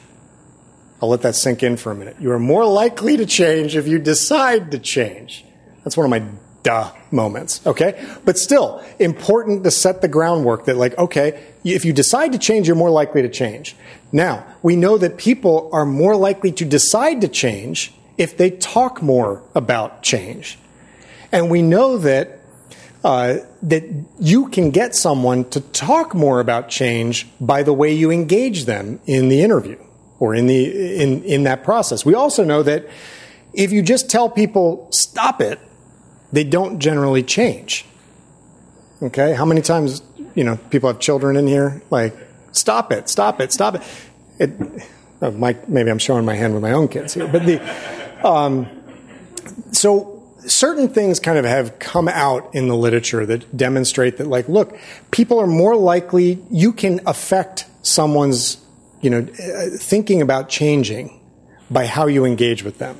[1.03, 2.15] I'll let that sink in for a minute.
[2.17, 5.43] You are more likely to change if you decide to change.
[5.83, 6.25] That's one of my
[6.63, 8.01] duh moments, okay?
[8.23, 12.67] But still, important to set the groundwork that, like, okay, if you decide to change,
[12.67, 13.75] you're more likely to change.
[14.13, 19.01] Now, we know that people are more likely to decide to change if they talk
[19.01, 20.57] more about change.
[21.33, 22.39] And we know that
[23.03, 23.83] uh, that
[24.21, 29.01] you can get someone to talk more about change by the way you engage them
[29.05, 29.77] in the interview
[30.19, 32.05] or in the in in that process.
[32.05, 32.87] We also know that
[33.53, 35.59] if you just tell people stop it,
[36.31, 37.85] they don't generally change.
[39.01, 39.33] Okay?
[39.33, 40.01] How many times,
[40.33, 42.15] you know, people have children in here like
[42.51, 43.81] stop it, stop it, stop it.
[44.39, 44.51] It
[45.21, 47.61] oh, my, maybe I'm showing my hand with my own kids here, but the
[48.25, 48.67] um,
[49.71, 54.49] so certain things kind of have come out in the literature that demonstrate that like
[54.49, 54.77] look
[55.11, 58.57] people are more likely you can affect someone's
[59.03, 61.19] you know, uh, thinking about changing
[61.69, 62.97] by how you engage with them.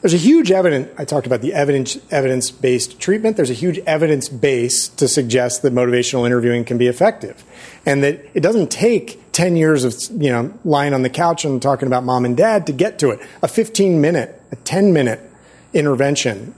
[0.00, 3.36] There's a huge evidence, I talked about the evidence, evidence-based treatment.
[3.36, 7.44] There's a huge evidence base to suggest that motivational interviewing can be effective.
[7.86, 11.62] And that it doesn't take 10 years of, you know, lying on the couch and
[11.62, 13.20] talking about mom and dad to get to it.
[13.42, 15.20] A 15 minute, a 10 minute
[15.72, 16.54] intervention.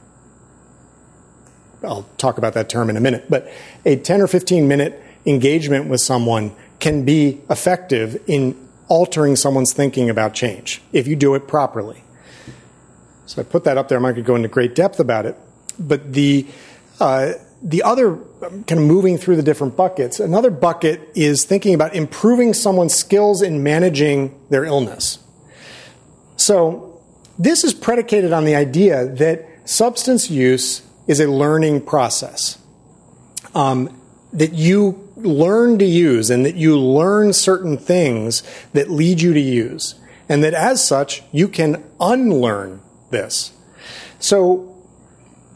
[1.83, 3.53] I'll talk about that term in a minute, but
[3.85, 8.55] a 10 or 15 minute engagement with someone can be effective in
[8.89, 12.05] altering someone's thinking about change if you do it properly.
[13.25, 13.97] So I put that up there.
[13.97, 15.35] I'm not going to go into great depth about it.
[15.79, 16.47] But the,
[17.01, 17.33] uh,
[17.63, 22.53] the other, kind of moving through the different buckets, another bucket is thinking about improving
[22.53, 25.21] someone's skills in managing their illness.
[26.37, 27.01] So
[27.39, 32.59] this is predicated on the idea that substance use is a learning process.
[33.55, 33.99] Um,
[34.35, 39.41] that you learn to use and that you learn certain things that lead you to
[39.41, 39.95] use.
[40.29, 43.53] And that as such, you can unlearn this.
[44.19, 44.77] So,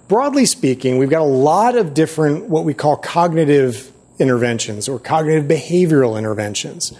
[0.08, 5.44] broadly speaking, we've got a lot of different what we call cognitive interventions or cognitive
[5.44, 6.90] behavioral interventions,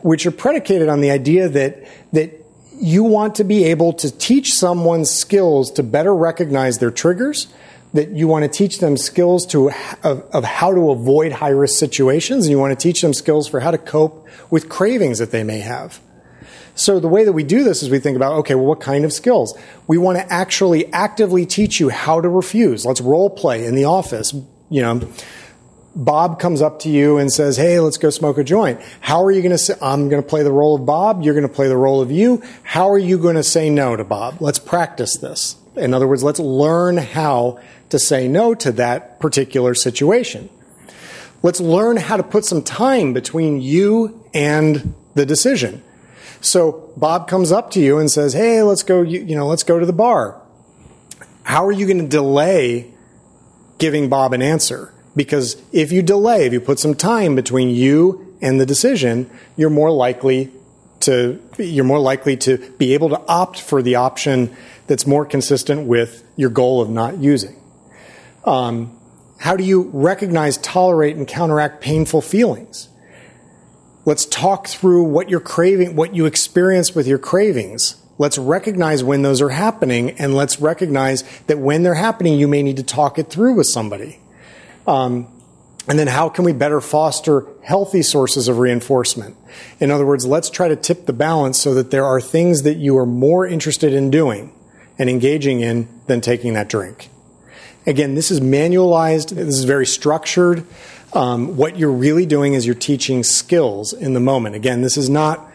[0.00, 2.40] which are predicated on the idea that, that
[2.80, 7.48] you want to be able to teach someone skills to better recognize their triggers,
[7.92, 9.70] that you want to teach them skills to,
[10.02, 13.48] of, of how to avoid high risk situations, and you want to teach them skills
[13.48, 16.00] for how to cope with cravings that they may have.
[16.74, 19.04] So the way that we do this is we think about, okay, well, what kind
[19.04, 19.58] of skills?
[19.86, 22.86] We want to actually actively teach you how to refuse.
[22.86, 24.32] Let's role play in the office.
[24.70, 25.12] You know,
[25.96, 28.80] Bob comes up to you and says, Hey, let's go smoke a joint.
[29.00, 31.22] How are you going to say, I'm going to play the role of Bob.
[31.22, 32.42] You're going to play the role of you.
[32.62, 34.40] How are you going to say no to Bob?
[34.40, 35.56] Let's practice this.
[35.76, 37.60] In other words, let's learn how
[37.90, 40.48] to say no to that particular situation.
[41.42, 45.82] Let's learn how to put some time between you and the decision.
[46.40, 49.02] So Bob comes up to you and says, "Hey, let's go.
[49.02, 50.40] You, know, let's go to the bar."
[51.42, 52.92] How are you going to delay
[53.78, 54.92] giving Bob an answer?
[55.16, 59.70] Because if you delay, if you put some time between you and the decision, you're
[59.70, 60.50] more likely
[61.00, 64.54] to you're more likely to be able to opt for the option
[64.86, 67.59] that's more consistent with your goal of not using.
[68.44, 68.98] Um,
[69.38, 72.88] how do you recognize, tolerate, and counteract painful feelings?
[74.04, 77.96] Let's talk through what you're craving, what you experience with your cravings.
[78.18, 82.62] Let's recognize when those are happening, and let's recognize that when they're happening, you may
[82.62, 84.18] need to talk it through with somebody.
[84.86, 85.28] Um,
[85.88, 89.36] and then, how can we better foster healthy sources of reinforcement?
[89.80, 92.76] In other words, let's try to tip the balance so that there are things that
[92.76, 94.52] you are more interested in doing
[94.98, 97.09] and engaging in than taking that drink.
[97.90, 100.64] Again, this is manualized, this is very structured.
[101.12, 104.54] Um, what you're really doing is you're teaching skills in the moment.
[104.54, 105.50] Again, this is not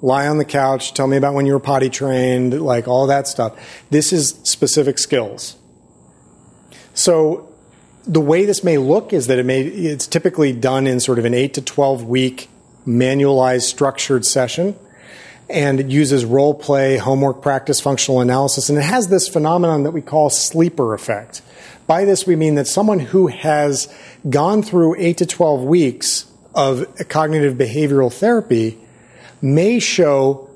[0.00, 3.28] lie on the couch, tell me about when you were potty trained, like all that
[3.28, 3.52] stuff.
[3.90, 5.56] This is specific skills.
[6.94, 7.52] So
[8.06, 11.26] the way this may look is that it may it's typically done in sort of
[11.26, 12.48] an 8 to 12 week
[12.86, 14.74] manualized structured session
[15.50, 19.90] and it uses role play, homework practice, functional analysis and it has this phenomenon that
[19.90, 21.42] we call sleeper effect.
[21.86, 23.92] By this, we mean that someone who has
[24.28, 28.78] gone through 8 to 12 weeks of cognitive behavioral therapy
[29.42, 30.48] may show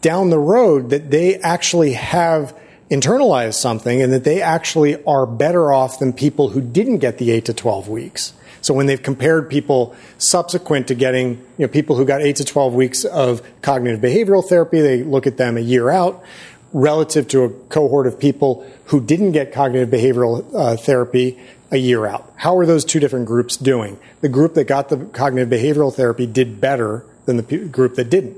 [0.00, 2.56] down the road that they actually have
[2.90, 7.30] internalized something and that they actually are better off than people who didn't get the
[7.32, 8.32] 8 to 12 weeks.
[8.60, 12.44] So when they've compared people subsequent to getting, you know, people who got 8 to
[12.44, 16.24] 12 weeks of cognitive behavioral therapy, they look at them a year out
[16.72, 21.38] relative to a cohort of people who didn't get cognitive behavioral uh, therapy
[21.70, 22.32] a year out.
[22.36, 23.98] How are those two different groups doing?
[24.20, 28.10] The group that got the cognitive behavioral therapy did better than the p- group that
[28.10, 28.36] didn't.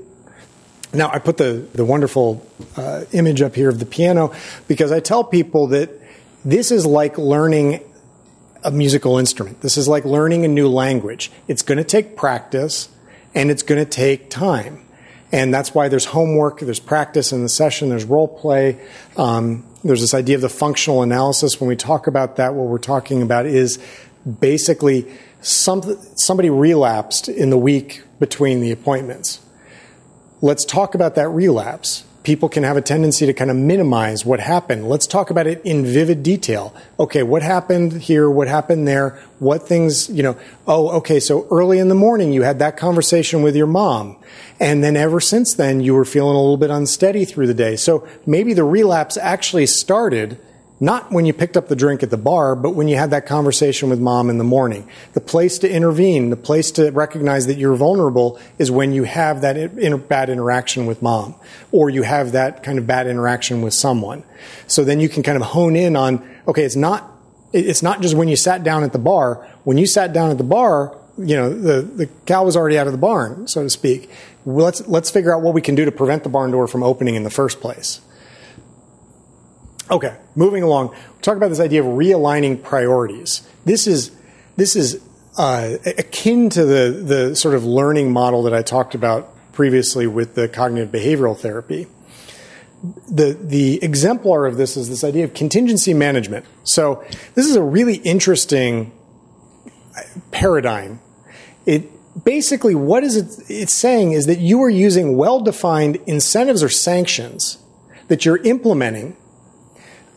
[0.93, 4.33] Now, I put the, the wonderful uh, image up here of the piano
[4.67, 5.89] because I tell people that
[6.43, 7.81] this is like learning
[8.63, 9.61] a musical instrument.
[9.61, 11.31] This is like learning a new language.
[11.47, 12.89] It's going to take practice
[13.33, 14.83] and it's going to take time.
[15.31, 18.79] And that's why there's homework, there's practice in the session, there's role play.
[19.15, 21.59] Um, there's this idea of the functional analysis.
[21.59, 23.79] When we talk about that, what we're talking about is
[24.39, 25.07] basically
[25.41, 25.81] some,
[26.15, 29.39] somebody relapsed in the week between the appointments.
[30.41, 34.39] Let's talk about that relapse people can have a tendency to kind of minimize what
[34.39, 34.87] happened.
[34.87, 36.73] Let's talk about it in vivid detail.
[36.99, 38.29] Okay, what happened here?
[38.29, 39.19] What happened there?
[39.39, 43.41] What things, you know, oh, okay, so early in the morning you had that conversation
[43.41, 44.17] with your mom.
[44.59, 47.75] And then ever since then you were feeling a little bit unsteady through the day.
[47.75, 50.39] So maybe the relapse actually started
[50.81, 53.27] not when you picked up the drink at the bar, but when you had that
[53.27, 54.89] conversation with mom in the morning.
[55.13, 59.41] The place to intervene, the place to recognize that you're vulnerable is when you have
[59.41, 61.35] that bad interaction with mom
[61.71, 64.23] or you have that kind of bad interaction with someone.
[64.65, 67.07] So then you can kind of hone in on, okay, it's not,
[67.53, 69.47] it's not just when you sat down at the bar.
[69.63, 72.87] When you sat down at the bar, you know, the, the cow was already out
[72.87, 74.09] of the barn, so to speak.
[74.47, 77.13] Let's, let's figure out what we can do to prevent the barn door from opening
[77.13, 78.01] in the first place.
[79.91, 80.95] Okay, moving along.
[81.21, 83.45] Talk about this idea of realigning priorities.
[83.65, 84.11] This is
[84.55, 85.01] this is
[85.37, 90.35] uh, akin to the the sort of learning model that I talked about previously with
[90.35, 91.87] the cognitive behavioral therapy.
[93.09, 96.45] The the exemplar of this is this idea of contingency management.
[96.63, 97.03] So
[97.35, 98.93] this is a really interesting
[100.31, 101.01] paradigm.
[101.65, 101.91] It
[102.23, 106.69] basically what is it it's saying is that you are using well defined incentives or
[106.69, 107.57] sanctions
[108.07, 109.17] that you're implementing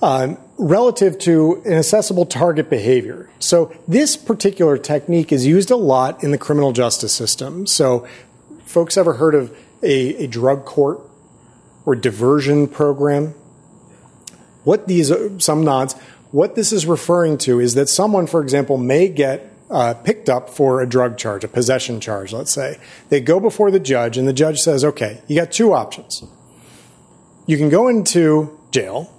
[0.05, 3.30] um, relative to an accessible target behavior.
[3.38, 7.66] So this particular technique is used a lot in the criminal justice system.
[7.66, 8.07] So
[8.66, 11.00] folks ever heard of a, a drug court
[11.86, 13.28] or diversion program?
[14.64, 15.94] What these, some nods,
[16.32, 20.50] what this is referring to is that someone, for example, may get uh, picked up
[20.50, 22.76] for a drug charge, a possession charge, let's say.
[23.09, 26.22] They go before the judge, and the judge says, okay, you got two options.
[27.46, 29.11] You can go into jail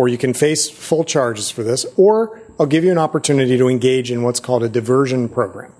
[0.00, 3.68] or you can face full charges for this, or I'll give you an opportunity to
[3.68, 5.74] engage in what's called a diversion program.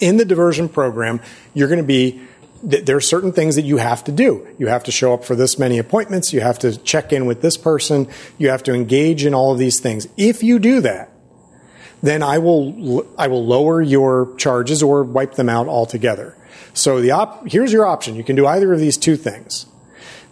[0.00, 1.20] In the diversion program,
[1.54, 2.22] you're going to be
[2.64, 4.48] there are certain things that you have to do.
[4.58, 6.32] You have to show up for this many appointments.
[6.32, 8.08] You have to check in with this person.
[8.36, 10.08] You have to engage in all of these things.
[10.16, 11.12] If you do that,
[12.02, 16.36] then I will, I will lower your charges or wipe them out altogether.
[16.74, 18.16] So the op, here's your option.
[18.16, 19.66] You can do either of these two things.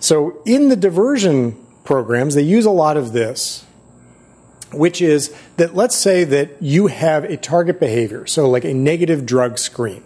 [0.00, 3.64] So in the diversion programs, they use a lot of this,
[4.74, 9.24] which is that let's say that you have a target behavior, so like a negative
[9.24, 10.04] drug screen.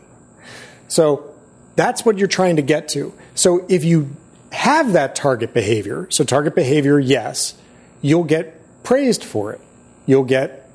[0.87, 1.35] So
[1.75, 3.13] that's what you're trying to get to.
[3.35, 4.15] So if you
[4.53, 7.55] have that target behavior, so target behavior, yes,
[8.01, 9.61] you'll get praised for it.
[10.07, 10.71] You'll get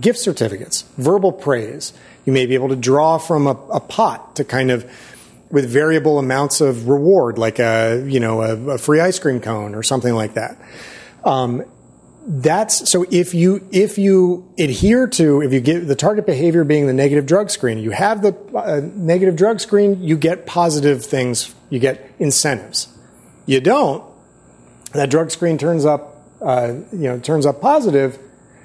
[0.00, 1.92] gift certificates, verbal praise.
[2.26, 4.88] You may be able to draw from a, a pot to kind of
[5.54, 9.74] with variable amounts of reward, like a you know a, a free ice cream cone
[9.74, 10.60] or something like that.
[11.24, 11.64] Um,
[12.26, 16.86] that's so if you if you adhere to if you get the target behavior being
[16.86, 21.54] the negative drug screen, you have the uh, negative drug screen, you get positive things,
[21.70, 22.88] you get incentives.
[23.46, 24.02] You don't,
[24.92, 28.18] that drug screen turns up, uh, you know, turns up positive,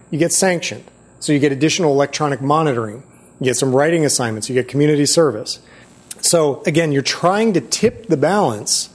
[0.10, 0.86] you get sanctioned.
[1.20, 3.04] So you get additional electronic monitoring,
[3.42, 5.60] you get some writing assignments, you get community service.
[6.22, 8.90] So again, you're trying to tip the balance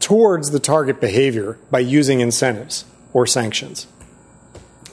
[0.00, 3.86] towards the target behavior by using incentives or sanctions.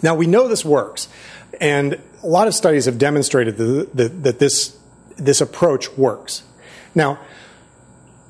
[0.01, 1.07] Now we know this works,
[1.59, 4.77] and a lot of studies have demonstrated that, that, this,
[5.17, 6.43] this approach works.
[6.95, 7.19] Now,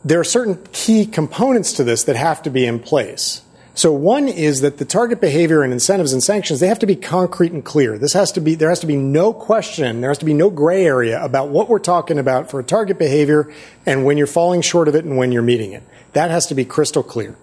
[0.04, 3.42] there are certain key components to this that have to be in place.
[3.74, 6.96] So one is that the target behavior and incentives and sanctions, they have to be
[6.96, 7.98] concrete and clear.
[7.98, 10.50] This has to be, there has to be no question, there has to be no
[10.50, 13.52] gray area about what we're talking about for a target behavior
[13.86, 15.84] and when you're falling short of it and when you're meeting it.
[16.14, 17.38] That has to be crystal clear.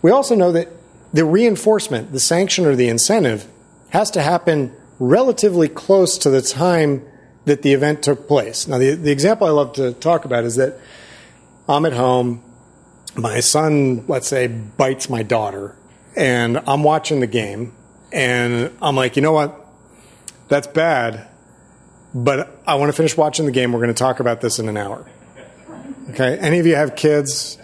[0.00, 0.68] We also know that
[1.12, 3.48] the reinforcement, the sanction or the incentive
[3.90, 7.02] has to happen relatively close to the time
[7.46, 8.68] that the event took place.
[8.68, 10.78] Now, the, the example I love to talk about is that
[11.68, 12.42] I'm at home,
[13.18, 15.74] my son, let's say, bites my daughter,
[16.16, 17.74] and I'm watching the game,
[18.12, 19.66] and I'm like, you know what?
[20.48, 21.28] That's bad,
[22.14, 23.72] but I want to finish watching the game.
[23.72, 25.04] We're going to talk about this in an hour.
[26.10, 26.38] Okay?
[26.38, 27.58] Any of you have kids?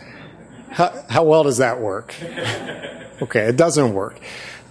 [0.70, 2.14] How, how well does that work?
[3.22, 4.18] Okay, it doesn't work.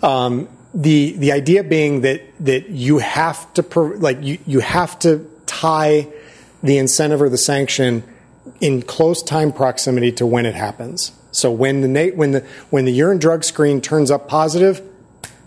[0.04, 3.62] Um, the the idea being that that you have to
[3.98, 6.08] like you you have to tie
[6.62, 8.04] the incentive or the sanction
[8.64, 11.12] in close time proximity to when it happens.
[11.34, 12.40] So when the when the
[12.70, 14.82] when the urine drug screen turns up positive,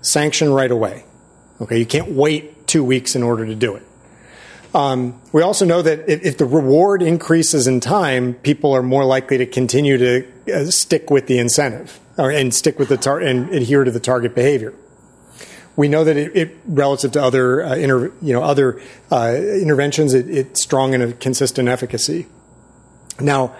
[0.03, 1.05] sanction right away.
[1.63, 3.83] Okay, you can't wait two weeks in order to do it.
[4.75, 9.07] Um, we also know that if, if, the reward increases in time, people are more
[9.07, 13.21] likely to continue to uh, stick with the incentive or, and stick with the tar-
[13.21, 14.75] and adhere to the target behavior.
[15.77, 20.13] We know that it, it relative to other uh, inter- you know other uh, interventions,
[20.13, 22.27] it, it's strong and consistent efficacy.
[23.21, 23.55] Now,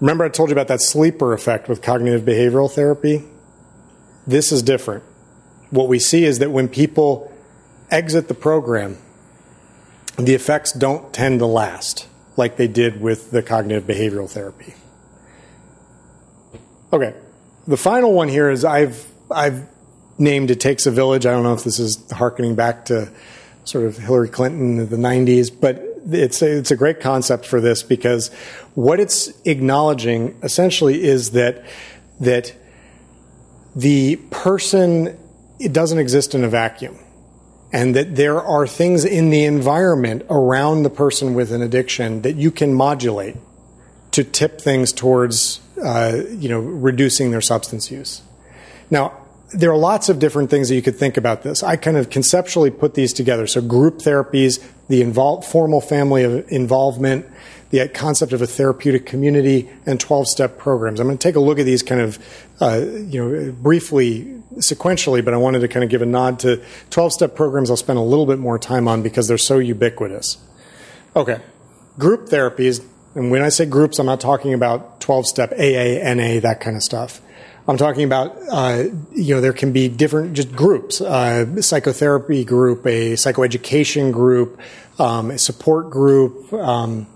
[0.00, 3.24] remember I told you about that sleeper effect with cognitive behavioral therapy?
[4.26, 5.04] This is different.
[5.70, 7.32] What we see is that when people
[7.90, 8.98] exit the program,
[10.16, 14.74] the effects don't tend to last like they did with the cognitive behavioral therapy.
[16.92, 17.14] Okay.
[17.66, 19.68] The final one here is I've I've
[20.18, 21.26] named It Takes a Village.
[21.26, 23.10] I don't know if this is harkening back to
[23.64, 27.60] sort of Hillary Clinton in the 90s, but it's a, it's a great concept for
[27.60, 28.28] this because
[28.74, 31.64] what it's acknowledging essentially is that
[32.20, 32.54] that
[33.74, 35.18] the person
[35.58, 36.98] it doesn't exist in a vacuum
[37.72, 42.36] and that there are things in the environment around the person with an addiction that
[42.36, 43.36] you can modulate
[44.10, 48.22] to tip things towards uh, you know reducing their substance use.
[48.90, 51.62] Now there are lots of different things that you could think about this.
[51.62, 53.46] I kind of conceptually put these together.
[53.46, 55.04] So group therapies, the
[55.42, 57.26] formal family of involvement,
[57.70, 61.00] the concept of a therapeutic community, and 12-step programs.
[61.00, 62.18] I'm going to take a look at these kind of,
[62.60, 66.62] uh, you know, briefly, sequentially, but I wanted to kind of give a nod to
[66.90, 67.70] 12-step programs.
[67.70, 70.38] I'll spend a little bit more time on because they're so ubiquitous.
[71.14, 71.40] Okay,
[71.98, 72.84] group therapies,
[73.14, 76.82] and when I say groups, I'm not talking about 12-step AA, NA, that kind of
[76.82, 77.20] stuff.
[77.70, 82.84] I'm talking about, uh, you know, there can be different just groups, uh, psychotherapy group,
[82.84, 84.60] a psychoeducation group,
[84.98, 87.06] um, a support group, um,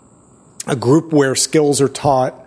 [0.68, 2.46] a group where skills are taught,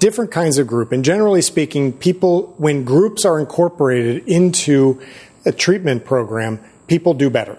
[0.00, 0.90] different kinds of group.
[0.90, 5.00] And generally speaking, people, when groups are incorporated into
[5.46, 7.56] a treatment program, people do better.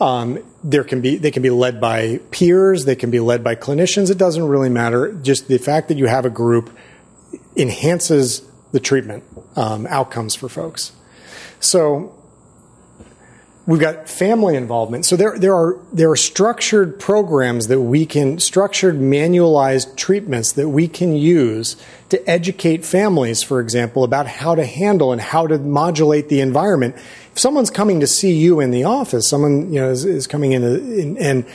[0.00, 3.54] Um, there can be they can be led by peers, they can be led by
[3.54, 4.10] clinicians.
[4.10, 5.12] It doesn't really matter.
[5.12, 6.74] Just the fact that you have a group
[7.54, 9.24] enhances the treatment
[9.56, 10.92] um, outcomes for folks.
[11.60, 12.14] So
[13.68, 15.04] we've got family involvement.
[15.04, 20.70] So there, there are there are structured programs that we can structured manualized treatments that
[20.70, 21.76] we can use
[22.08, 26.96] to educate families, for example, about how to handle and how to modulate the environment.
[27.32, 30.52] If someone's coming to see you in the office, someone you know is, is coming
[30.52, 31.46] in, in and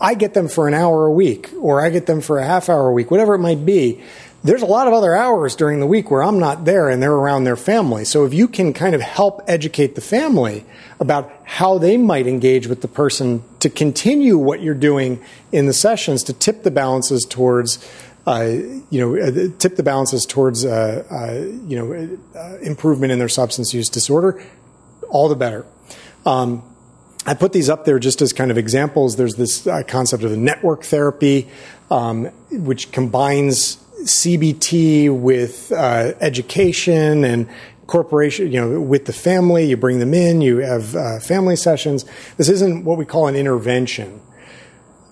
[0.00, 2.68] I get them for an hour a week, or I get them for a half
[2.68, 4.02] hour a week, whatever it might be
[4.44, 7.10] there's a lot of other hours during the week where I'm not there and they're
[7.10, 8.04] around their family.
[8.04, 10.66] So if you can kind of help educate the family
[11.00, 15.72] about how they might engage with the person to continue what you're doing in the
[15.72, 17.84] sessions to tip the balances towards
[18.26, 18.44] uh,
[18.88, 23.28] you know, uh, tip the balances towards, uh, uh you know, uh, improvement in their
[23.28, 24.42] substance use disorder,
[25.10, 25.66] all the better.
[26.24, 26.62] Um,
[27.26, 29.16] I put these up there just as kind of examples.
[29.16, 31.48] There's this uh, concept of the network therapy,
[31.90, 37.48] um, which combines CBT with uh, education and
[37.86, 39.66] corporation, you know, with the family.
[39.66, 40.40] You bring them in.
[40.40, 42.04] You have uh, family sessions.
[42.36, 44.20] This isn't what we call an intervention.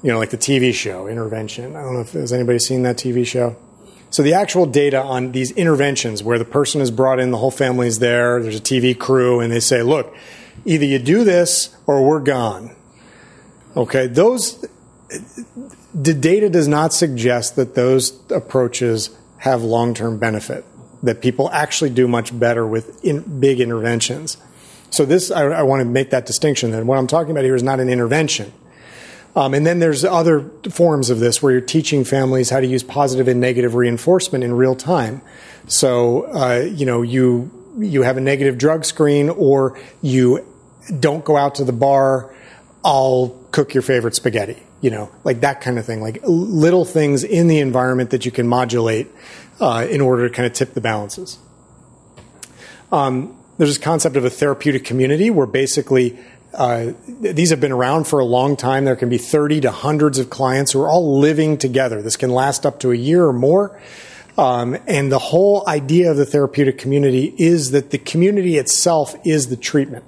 [0.03, 1.77] You know, like the TV show intervention.
[1.77, 3.57] I don't know if has anybody seen that TV show.
[4.11, 7.51] So the actual data on these interventions, where the person is brought in, the whole
[7.51, 8.43] family is there.
[8.43, 10.15] There's a TV crew, and they say, "Look,
[10.67, 12.75] either you do this or we're gone."
[13.75, 14.67] Okay, those
[15.95, 20.65] the data does not suggest that those approaches have long term benefit,
[21.03, 24.37] that people actually do much better with in, big interventions.
[24.91, 27.55] So, this, I, I, want to make that distinction that what I'm talking about here
[27.55, 28.53] is not an intervention.
[29.35, 32.83] Um, and then there's other forms of this where you're teaching families how to use
[32.83, 35.23] positive and negative reinforcement in real time.
[35.67, 40.47] So, uh, you know, you, you have a negative drug screen or you
[41.01, 42.35] don't go out to the bar,
[42.85, 47.25] I'll cook your favorite spaghetti you know, like that kind of thing, like little things
[47.25, 49.09] in the environment that you can modulate
[49.61, 51.39] uh, in order to kind of tip the balances.
[52.91, 56.19] Um, there's this concept of a therapeutic community where basically
[56.53, 58.85] uh, these have been around for a long time.
[58.85, 62.03] There can be 30 to hundreds of clients who are all living together.
[62.03, 63.81] This can last up to a year or more.
[64.37, 69.49] Um, and the whole idea of the therapeutic community is that the community itself is
[69.49, 70.05] the treatment.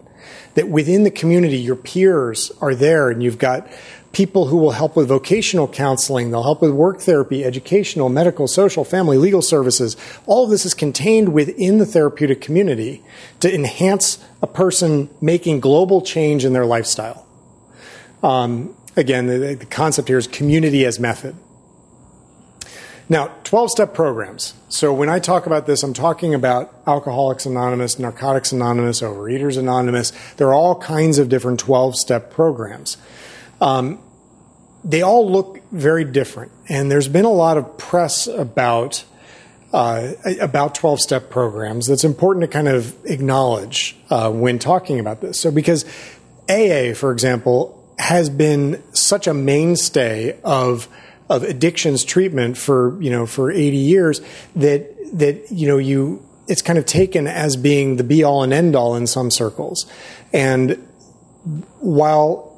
[0.55, 3.69] That within the community, your peers are there and you've got
[4.13, 6.31] people who will help with vocational counseling.
[6.31, 9.97] They'll help with work therapy, educational, medical, social, family, legal services.
[10.27, 13.03] All of this is contained within the therapeutic community
[13.41, 17.27] to enhance a person making global change in their lifestyle.
[18.23, 21.35] Um, again, the, the concept here is community as method.
[23.09, 24.55] Now, 12 step programs.
[24.71, 30.13] So when I talk about this, I'm talking about Alcoholics Anonymous, Narcotics Anonymous, Overeaters Anonymous.
[30.37, 32.97] There are all kinds of different 12 step programs.
[33.61, 33.99] Um,
[34.85, 39.05] they all look very different, and there's been a lot of press about
[39.73, 45.21] uh, about 12 step programs that's important to kind of acknowledge uh, when talking about
[45.21, 45.41] this.
[45.41, 45.85] So, because
[46.49, 50.87] AA, for example, has been such a mainstay of
[51.29, 54.21] of addictions treatment for you know for 80 years
[54.57, 58.53] that that you know you it's kind of taken as being the be all and
[58.53, 59.87] end all in some circles,
[60.33, 60.73] and
[61.81, 62.55] while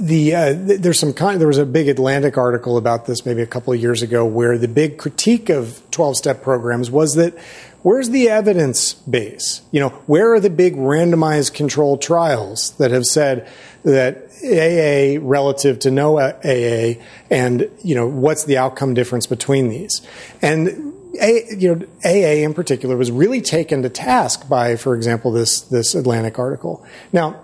[0.00, 3.46] the uh, there's some kind there was a big Atlantic article about this maybe a
[3.46, 7.38] couple of years ago where the big critique of 12 step programs was that
[7.82, 9.62] where's the evidence base?
[9.70, 13.48] You know, where are the big randomized controlled trials that have said
[13.84, 20.02] that AA relative to no AA, and you know what's the outcome difference between these?
[20.40, 25.32] And a, you know, AA in particular was really taken to task by, for example,
[25.32, 26.84] this this Atlantic article.
[27.12, 27.40] Now,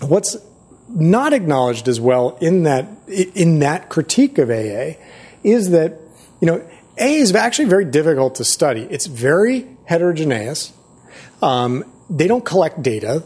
[0.00, 0.36] what's
[0.88, 4.94] not acknowledged as well in that in that critique of AA
[5.42, 6.00] is that
[6.40, 6.58] you know
[6.98, 8.82] AA is actually very difficult to study.
[8.90, 10.72] It's very heterogeneous.
[11.42, 13.24] Um, they don't collect data.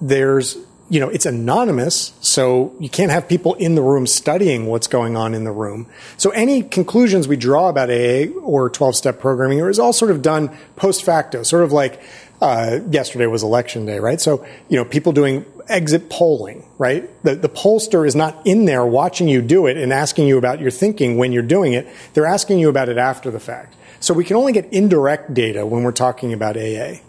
[0.00, 0.56] There's
[0.90, 5.16] you know, it's anonymous, so you can't have people in the room studying what's going
[5.16, 5.86] on in the room.
[6.16, 10.22] So any conclusions we draw about AA or 12 step programming is all sort of
[10.22, 12.00] done post facto, sort of like
[12.40, 14.20] uh, yesterday was election day, right?
[14.20, 17.08] So, you know, people doing exit polling, right?
[17.22, 20.60] The, the pollster is not in there watching you do it and asking you about
[20.60, 21.86] your thinking when you're doing it.
[22.14, 23.74] They're asking you about it after the fact.
[24.00, 27.00] So we can only get indirect data when we're talking about AA.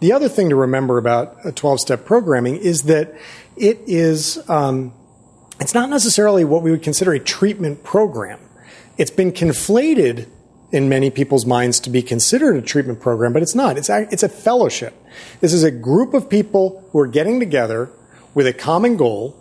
[0.00, 3.14] The other thing to remember about a 12 step programming is that
[3.56, 4.92] it is, um,
[5.58, 8.38] it's not necessarily what we would consider a treatment program.
[8.98, 10.28] It's been conflated
[10.70, 13.78] in many people's minds to be considered a treatment program, but it's not.
[13.78, 14.94] It's a, it's a fellowship.
[15.40, 17.90] This is a group of people who are getting together
[18.34, 19.34] with a common goal,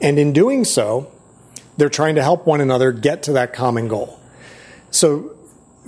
[0.00, 1.10] and in doing so,
[1.78, 4.20] they're trying to help one another get to that common goal.
[4.90, 5.36] So,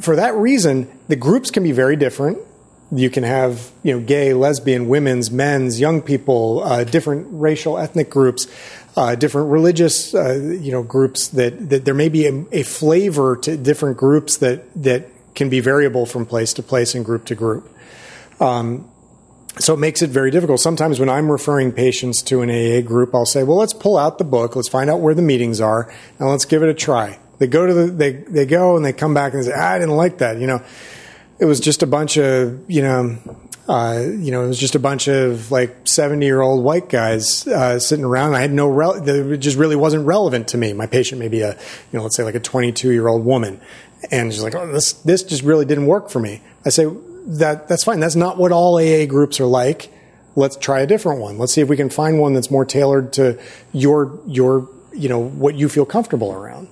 [0.00, 2.38] for that reason, the groups can be very different
[2.92, 8.10] you can have you know gay, lesbian, women's, men's, young people, uh, different racial, ethnic
[8.10, 8.46] groups,
[8.96, 11.28] uh, different religious uh, you know groups.
[11.28, 15.60] That, that there may be a, a, flavor to different groups that that can be
[15.60, 17.68] variable from place to place and group to group.
[18.40, 18.88] Um,
[19.58, 20.60] so it makes it very difficult.
[20.60, 24.18] Sometimes when I'm referring patients to an AA group, I'll say, "Well, let's pull out
[24.18, 27.18] the book, let's find out where the meetings are, and let's give it a try."
[27.38, 29.78] They go to the they they go and they come back and say, ah, "I
[29.80, 30.62] didn't like that," you know
[31.38, 33.18] it was just a bunch of you know
[33.68, 37.46] uh, you know, it was just a bunch of like 70 year old white guys
[37.48, 38.34] uh, sitting around.
[38.34, 40.72] I had no, rel- it just really wasn't relevant to me.
[40.72, 41.58] My patient may be a, you
[41.98, 43.60] know, let's say like a 22 year old woman.
[44.10, 46.42] And she's like, oh, this, this just really didn't work for me.
[46.64, 46.86] I say,
[47.26, 47.98] that, that's fine.
[47.98, 49.92] That's not what all AA groups are like.
[50.36, 51.38] Let's try a different one.
[51.38, 53.40] Let's see if we can find one that's more tailored to
[53.72, 56.68] your, your, you know, what you feel comfortable around.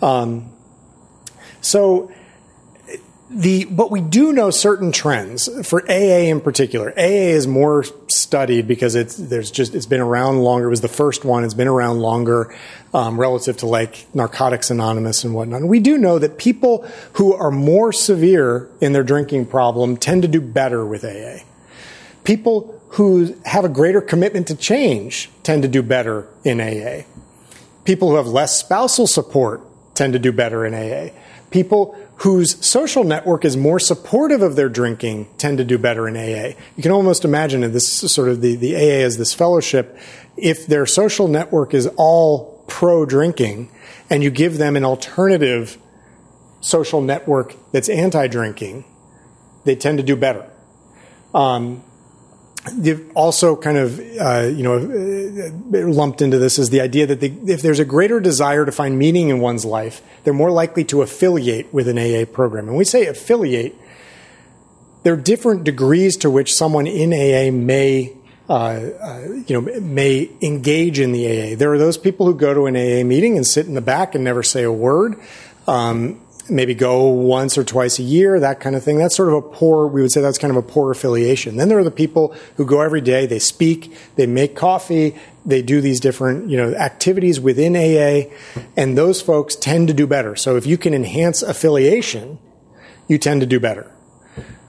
[0.00, 0.50] Um,
[1.60, 2.10] so,
[3.34, 6.90] the but we do know certain trends for AA in particular.
[6.98, 10.66] AA is more studied because it's there's just it's been around longer.
[10.66, 11.44] It was the first one.
[11.44, 12.54] It's been around longer
[12.92, 15.62] um, relative to like Narcotics Anonymous and whatnot.
[15.62, 20.22] And we do know that people who are more severe in their drinking problem tend
[20.22, 21.44] to do better with AA.
[22.24, 27.04] People who have a greater commitment to change tend to do better in AA.
[27.84, 29.62] People who have less spousal support
[29.94, 31.12] tend to do better in AA.
[31.50, 36.16] People whose social network is more supportive of their drinking tend to do better in
[36.16, 36.56] AA.
[36.76, 39.98] You can almost imagine this is sort of the, the AA as this fellowship.
[40.36, 43.70] If their social network is all pro drinking
[44.08, 45.78] and you give them an alternative
[46.60, 48.84] social network that's anti drinking,
[49.64, 50.48] they tend to do better.
[51.34, 51.82] Um,
[53.14, 54.76] also kind of, uh, you know,
[55.90, 58.98] lumped into this is the idea that they, if there's a greater desire to find
[58.98, 62.68] meaning in one's life, they're more likely to affiliate with an AA program.
[62.68, 63.74] And we say affiliate,
[65.02, 68.12] there are different degrees to which someone in AA may,
[68.48, 71.56] uh, uh, you know, may engage in the AA.
[71.56, 74.14] There are those people who go to an AA meeting and sit in the back
[74.14, 75.20] and never say a word.
[75.66, 78.98] Um, maybe go once or twice a year, that kind of thing.
[78.98, 81.56] That's sort of a poor, we would say that's kind of a poor affiliation.
[81.56, 85.62] Then there are the people who go every day, they speak, they make coffee, they
[85.62, 88.30] do these different, you know, activities within AA,
[88.76, 90.36] and those folks tend to do better.
[90.36, 92.38] So if you can enhance affiliation,
[93.08, 93.90] you tend to do better.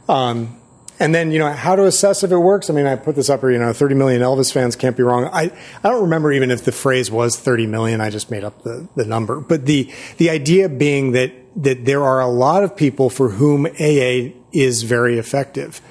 [0.07, 0.59] Um,
[0.99, 2.69] and then, you know, how to assess if it works.
[2.69, 5.03] I mean, I put this up here, you know, 30 million Elvis fans can't be
[5.03, 5.25] wrong.
[5.25, 5.51] I,
[5.83, 8.01] I don't remember even if the phrase was 30 million.
[8.01, 9.39] I just made up the, the number.
[9.39, 13.65] But the, the idea being that that there are a lot of people for whom
[13.65, 15.81] AA is very effective.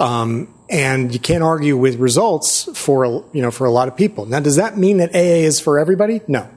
[0.00, 4.26] Um, and you can't argue with results for you know for a lot of people.
[4.26, 6.20] Now, does that mean that AA is for everybody?
[6.26, 6.48] No.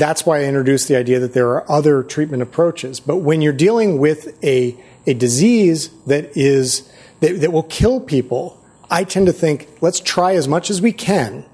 [0.00, 3.00] That's why I introduced the idea that there are other treatment approaches.
[3.00, 4.74] But when you're dealing with a
[5.06, 6.90] a disease that is
[7.20, 8.58] that, that will kill people,
[8.90, 11.44] I tend to think let's try as much as we can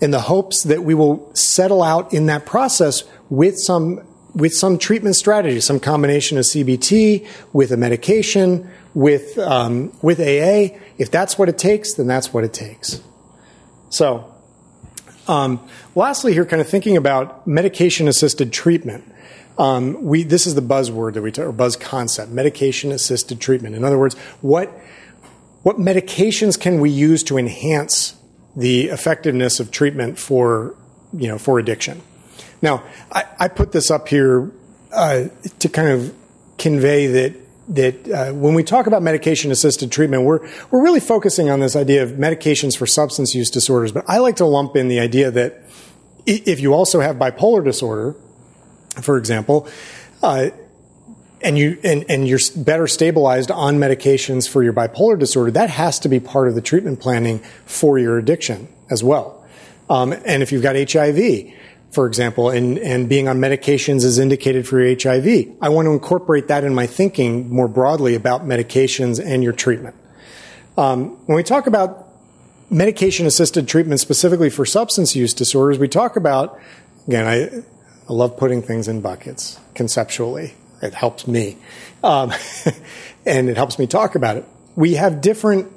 [0.00, 4.00] in the hopes that we will settle out in that process with some
[4.32, 10.78] with some treatment strategy, some combination of CBT with a medication, with um, with AA.
[10.98, 13.02] If that's what it takes, then that's what it takes.
[13.90, 14.31] So,
[15.28, 19.04] um, lastly, here, kind of thinking about medication assisted treatment.
[19.58, 23.76] Um, we this is the buzzword that we talk, or buzz concept, medication assisted treatment.
[23.76, 24.68] In other words, what
[25.62, 28.16] what medications can we use to enhance
[28.56, 30.74] the effectiveness of treatment for
[31.12, 32.00] you know for addiction?
[32.62, 34.50] Now, I, I put this up here
[34.92, 35.24] uh,
[35.58, 36.14] to kind of
[36.58, 37.34] convey that
[37.68, 40.40] that uh, when we talk about medication assisted treatment, we're
[40.70, 43.92] we're really focusing on this idea of medications for substance use disorders.
[43.92, 45.62] But I like to lump in the idea that
[46.26, 48.16] if you also have bipolar disorder,
[49.00, 49.68] for example,
[50.22, 50.50] uh,
[51.40, 55.98] and you and, and you're better stabilized on medications for your bipolar disorder, that has
[56.00, 59.44] to be part of the treatment planning for your addiction as well.
[59.88, 61.52] Um, and if you've got HIV,
[61.92, 65.56] for example, and, and being on medications is indicated for your HIV.
[65.60, 69.94] I want to incorporate that in my thinking more broadly about medications and your treatment.
[70.78, 72.08] Um, when we talk about
[72.70, 76.58] medication assisted treatment specifically for substance use disorders, we talk about,
[77.06, 77.62] again, I,
[78.08, 80.54] I love putting things in buckets conceptually.
[80.80, 81.58] It helps me.
[82.02, 82.32] Um,
[83.26, 84.46] and it helps me talk about it.
[84.76, 85.70] We have different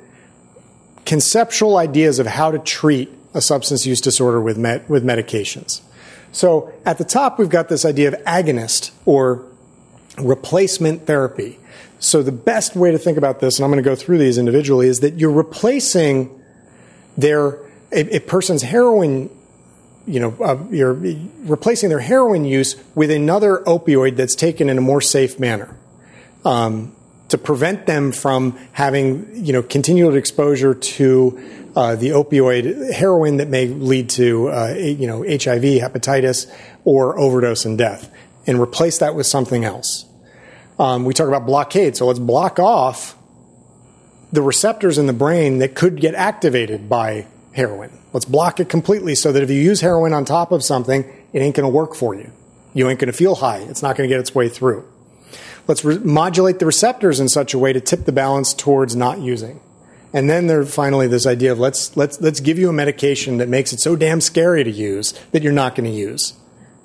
[1.06, 5.82] conceptual ideas of how to treat a substance use disorder with, med- with medications.
[6.36, 9.46] So at the top, we've got this idea of agonist or
[10.18, 11.58] replacement therapy.
[12.00, 14.38] So the best way to think about this, and I'm going to go through these
[14.38, 16.30] individually, is that you're replacing
[17.18, 17.58] their
[17.90, 19.30] a, a person's heroin.
[20.06, 20.94] You know, uh, you're
[21.44, 25.78] replacing their heroin use with another opioid that's taken in a more safe manner.
[26.44, 26.95] Um,
[27.30, 33.50] to prevent them from having, you know, continual exposure to uh, the opioid heroin that
[33.50, 36.52] may lead to uh, you know HIV, hepatitis,
[36.86, 38.10] or overdose and death,
[38.48, 40.06] and replace that with something else.
[40.80, 43.18] Um, we talk about blockade, so let's block off
[44.32, 47.98] the receptors in the brain that could get activated by heroin.
[48.12, 51.40] Let's block it completely so that if you use heroin on top of something, it
[51.40, 52.32] ain't going to work for you.
[52.74, 53.60] You ain't going to feel high.
[53.60, 54.86] It's not going to get its way through.
[55.68, 59.20] Let's re- modulate the receptors in such a way to tip the balance towards not
[59.20, 59.60] using.
[60.14, 63.50] And then there's finally this idea of let's let's let's give you a medication that
[63.50, 66.34] makes it so damn scary to use that you're not going to use.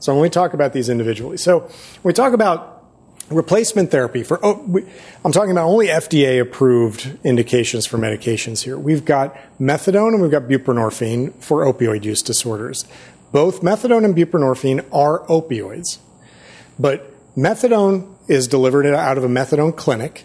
[0.00, 1.70] So when we talk about these individually, so when
[2.02, 2.80] we talk about
[3.30, 4.84] replacement therapy for oh, we,
[5.24, 8.76] I'm talking about only FDA approved indications for medications here.
[8.76, 12.84] We've got methadone and we've got buprenorphine for opioid use disorders.
[13.30, 15.98] Both methadone and buprenorphine are opioids,
[16.80, 20.24] but methadone is delivered out of a methadone clinic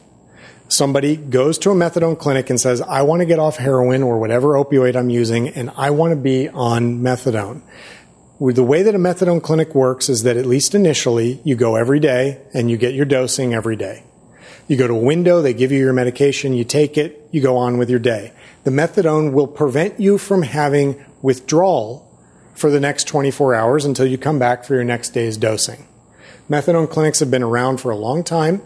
[0.68, 4.20] somebody goes to a methadone clinic and says, I want to get off heroin or
[4.20, 7.62] whatever opioid I'm using, and I want to be on methadone.
[8.40, 12.00] The way that a methadone clinic works is that at least initially, you go every
[12.00, 14.04] day and you get your dosing every day.
[14.68, 17.56] You go to a window, they give you your medication, you take it, you go
[17.58, 18.34] on with your day.
[18.64, 22.02] The methadone will prevent you from having withdrawal
[22.56, 25.88] for the next 24 hours until you come back for your next day's dosing.
[26.50, 28.62] Methadone clinics have been around for a long time.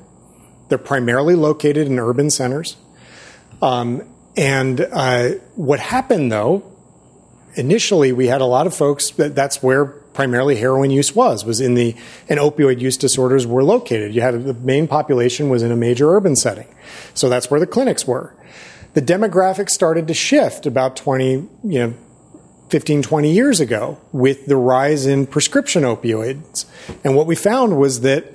[0.68, 2.78] They're primarily located in urban centers.
[3.62, 4.04] Um,
[4.36, 6.64] and uh, what happened though,
[7.56, 11.62] initially we had a lot of folks that that's where primarily heroin use was was
[11.62, 11.96] in the
[12.28, 14.14] and opioid use disorders were located.
[14.14, 16.68] You had the main population was in a major urban setting,
[17.14, 18.36] so that's where the clinics were.
[18.94, 21.94] The demographics started to shift about 20, you know,
[22.70, 26.66] 15, 20 years ago with the rise in prescription opioids.
[27.04, 28.26] And what we found was that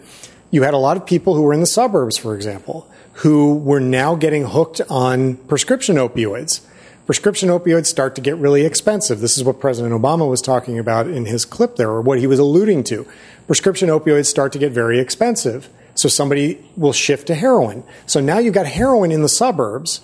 [0.51, 3.80] you had a lot of people who were in the suburbs, for example, who were
[3.80, 6.61] now getting hooked on prescription opioids.
[7.07, 9.20] Prescription opioids start to get really expensive.
[9.20, 12.26] This is what President Obama was talking about in his clip there, or what he
[12.26, 13.07] was alluding to.
[13.47, 15.68] Prescription opioids start to get very expensive.
[15.95, 17.85] So somebody will shift to heroin.
[18.07, 20.01] So now you've got heroin in the suburbs,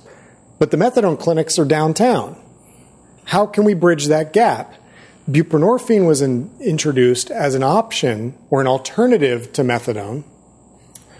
[0.58, 2.40] but the methadone clinics are downtown.
[3.30, 4.74] How can we bridge that gap?
[5.30, 10.24] Buprenorphine was in, introduced as an option or an alternative to methadone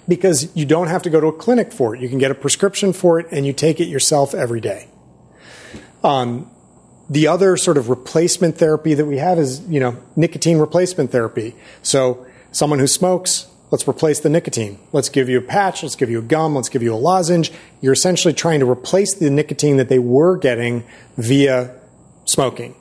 [0.08, 2.02] because you don't have to go to a clinic for it.
[2.02, 4.88] You can get a prescription for it and you take it yourself every day.
[6.02, 6.50] Um,
[7.08, 11.54] the other sort of replacement therapy that we have is, you know, nicotine replacement therapy.
[11.80, 14.80] So someone who smokes, let's replace the nicotine.
[14.90, 17.52] Let's give you a patch, let's give you a gum, let's give you a lozenge.
[17.80, 20.82] You're essentially trying to replace the nicotine that they were getting
[21.16, 21.76] via
[22.30, 22.74] smoking.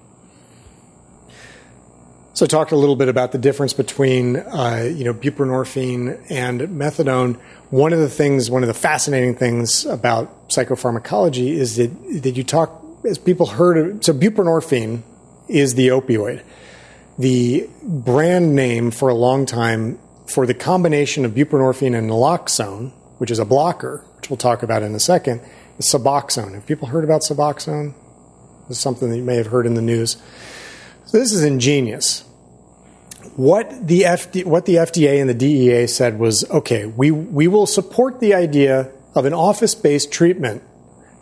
[2.34, 6.62] So I talked a little bit about the difference between, uh, you know, buprenorphine and
[6.62, 7.36] methadone.
[7.70, 11.90] One of the things, one of the fascinating things about psychopharmacology is that,
[12.24, 15.02] that you talk, as people heard so buprenorphine
[15.50, 16.44] is the opioid.
[17.18, 23.32] The brand name for a long time for the combination of buprenorphine and naloxone, which
[23.32, 25.42] is a blocker, which we'll talk about in a second,
[25.78, 26.54] is Suboxone.
[26.54, 27.94] Have people heard about Suboxone?
[28.72, 30.18] Something that you may have heard in the news.
[31.06, 32.24] So this is ingenious
[33.36, 37.66] what the, FD, what the FDA and the DEA said was okay, we, we will
[37.66, 40.62] support the idea of an office based treatment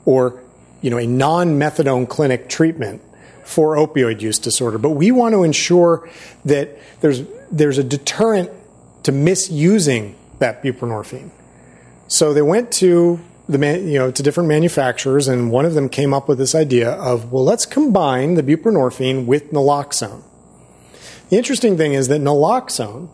[0.03, 0.41] or
[0.81, 3.01] you know, a non methadone clinic treatment
[3.43, 6.09] for opioid use disorder, but we want to ensure
[6.43, 7.21] that there's,
[7.51, 8.49] there's a deterrent
[9.03, 11.31] to misusing that buprenorphine.
[12.07, 13.19] So they went to
[13.49, 16.53] the man, you know to different manufacturers, and one of them came up with this
[16.53, 20.23] idea of well, let's combine the buprenorphine with naloxone.
[21.29, 23.09] The interesting thing is that naloxone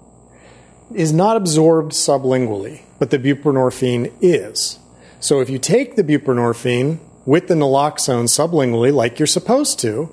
[0.93, 4.79] is not absorbed sublingually, but the buprenorphine is.
[5.19, 10.11] So if you take the buprenorphine with the naloxone sublingually, like you're supposed to,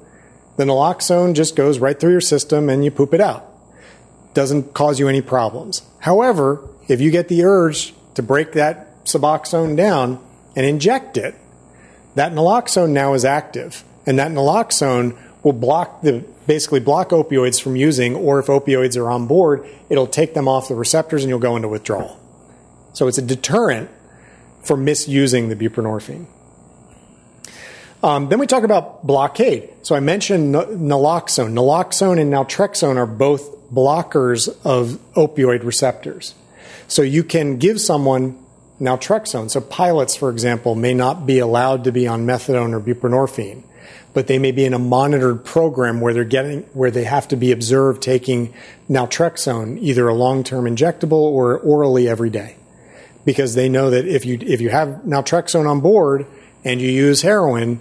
[0.57, 3.47] the naloxone just goes right through your system and you poop it out.
[4.35, 5.83] Doesn't cause you any problems.
[6.01, 10.25] However, if you get the urge to break that Suboxone down
[10.57, 11.35] and inject it,
[12.15, 13.85] that naloxone now is active.
[14.07, 19.09] And that naloxone will block the basically block opioids from using, or if opioids are
[19.11, 22.19] on board, it'll take them off the receptors and you'll go into withdrawal.
[22.93, 23.89] So it's a deterrent
[24.65, 26.27] for misusing the buprenorphine.
[28.03, 29.71] Um, then we talk about blockade.
[29.83, 31.53] So I mentioned naloxone.
[31.53, 36.35] Naloxone and naltrexone are both blockers of opioid receptors.
[36.89, 38.40] So you can give someone
[38.81, 39.51] naltrexone.
[39.51, 43.63] So pilots, for example, may not be allowed to be on methadone or buprenorphine,
[44.15, 47.37] but they may be in a monitored program where they're getting where they have to
[47.37, 48.53] be observed taking
[48.89, 52.57] naltrexone, either a long-term injectable or orally every day,
[53.25, 56.27] because they know that if you if you have naltrexone on board
[56.65, 57.81] and you use heroin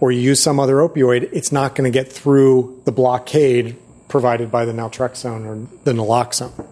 [0.00, 3.76] or you use some other opioid, it's not going to get through the blockade
[4.08, 6.66] provided by the naltrexone or the naloxone.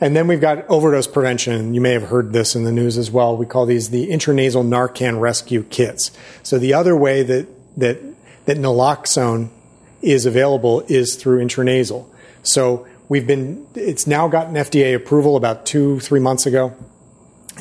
[0.00, 1.72] And then we've got overdose prevention.
[1.72, 3.36] You may have heard this in the news as well.
[3.36, 6.10] We call these the intranasal Narcan rescue kits.
[6.42, 7.46] So the other way that
[7.78, 7.98] that
[8.44, 9.50] that naloxone
[10.02, 12.06] is available is through intranasal.
[12.42, 16.74] So we've been it's now gotten FDA approval about 2 3 months ago.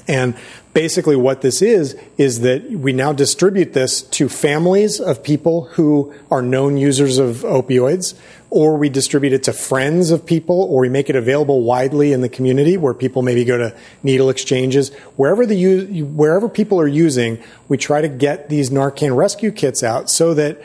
[0.07, 0.35] And
[0.73, 6.13] basically what this is is that we now distribute this to families of people who
[6.29, 8.13] are known users of opioids
[8.55, 12.21] or we distribute it to friends of people, or we make it available widely in
[12.21, 14.93] the community where people maybe go to needle exchanges.
[15.17, 20.09] Wherever the wherever people are using, we try to get these Narcan rescue kits out
[20.09, 20.61] so that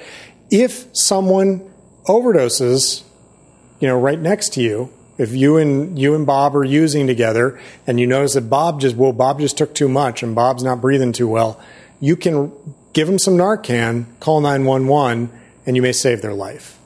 [0.52, 1.68] if someone
[2.06, 3.02] overdoses,
[3.80, 7.60] you know, right next to you, if you and you and Bob are using together
[7.88, 10.80] and you notice that Bob just well Bob just took too much and Bob's not
[10.80, 11.60] breathing too well,
[11.98, 12.52] you can
[12.92, 15.28] give him some Narcan, call 911
[15.66, 16.79] and you may save their life.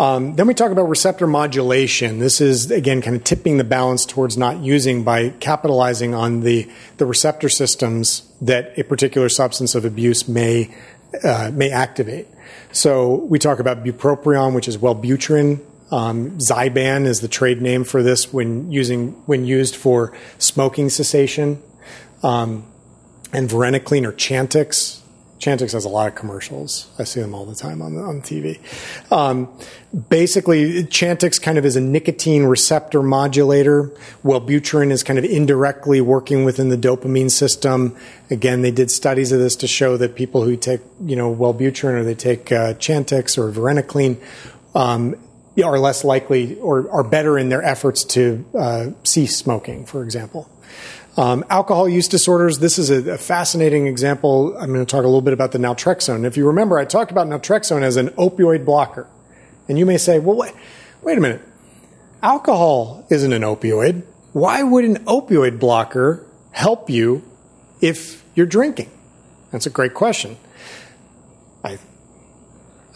[0.00, 2.20] Um, then we talk about receptor modulation.
[2.20, 6.70] This is, again, kind of tipping the balance towards not using by capitalizing on the,
[6.96, 10.74] the receptor systems that a particular substance of abuse may,
[11.22, 12.28] uh, may activate.
[12.72, 15.60] So we talk about bupropion, which is Wellbutrin.
[15.92, 21.62] Um, Zyban is the trade name for this when using when used for smoking cessation.
[22.22, 22.64] Um,
[23.34, 25.00] and varenicline or Chantix
[25.40, 26.90] Chantix has a lot of commercials.
[26.98, 28.60] I see them all the time on, the, on TV.
[29.10, 29.48] Um,
[30.10, 33.84] basically, Chantix kind of is a nicotine receptor modulator.
[34.22, 37.96] Wellbutrin is kind of indirectly working within the dopamine system.
[38.30, 41.94] Again, they did studies of this to show that people who take, you know, Wellbutrin
[41.94, 44.22] or they take uh, Chantix or varenicline
[44.74, 45.16] um,
[45.64, 50.50] are less likely or are better in their efforts to uh, cease smoking, for example.
[51.20, 54.56] Um, alcohol use disorders, this is a, a, fascinating example.
[54.56, 56.24] I'm going to talk a little bit about the naltrexone.
[56.24, 59.06] If you remember, I talked about naltrexone as an opioid blocker.
[59.68, 60.54] And you may say, well, wait,
[61.02, 61.42] wait a minute.
[62.22, 64.02] Alcohol isn't an opioid.
[64.32, 67.22] Why would an opioid blocker help you
[67.82, 68.90] if you're drinking?
[69.52, 70.38] That's a great question.
[71.62, 71.78] I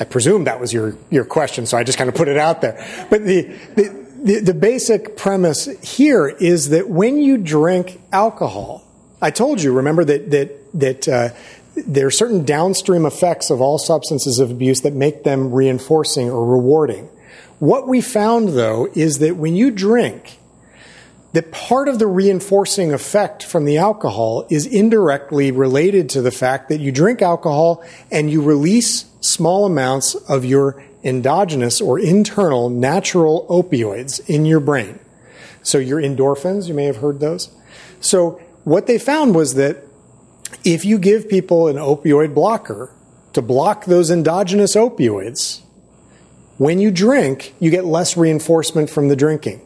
[0.01, 2.63] I presume that was your, your question, so I just kind of put it out
[2.63, 2.85] there.
[3.11, 3.43] But the,
[3.77, 8.83] the the, the basic premise here is that when you drink alcohol,
[9.21, 11.29] I told you, remember that that that uh,
[11.77, 16.47] there are certain downstream effects of all substances of abuse that make them reinforcing or
[16.47, 17.09] rewarding.
[17.59, 20.39] What we found, though, is that when you drink,
[21.33, 26.69] that part of the reinforcing effect from the alcohol is indirectly related to the fact
[26.69, 33.47] that you drink alcohol and you release small amounts of your endogenous or internal natural
[33.49, 34.99] opioids in your brain.
[35.63, 37.51] So your endorphins, you may have heard those.
[38.01, 39.85] So what they found was that
[40.65, 42.95] if you give people an opioid blocker
[43.35, 45.61] to block those endogenous opioids,
[46.57, 49.61] when you drink, you get less reinforcement from the drinking.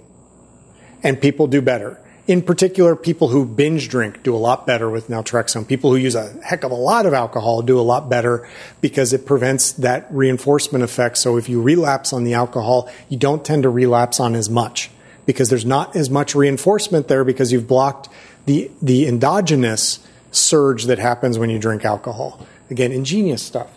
[1.03, 2.01] And people do better.
[2.29, 5.67] In particular, people who binge drink do a lot better with naltrexone.
[5.67, 8.47] People who use a heck of a lot of alcohol do a lot better
[8.83, 11.17] because it prevents that reinforcement effect.
[11.17, 14.91] So if you relapse on the alcohol, you don't tend to relapse on as much
[15.25, 18.11] because there's not as much reinforcement there because you've blocked
[18.45, 22.47] the, the endogenous surge that happens when you drink alcohol.
[22.69, 23.71] Again, ingenious stuff.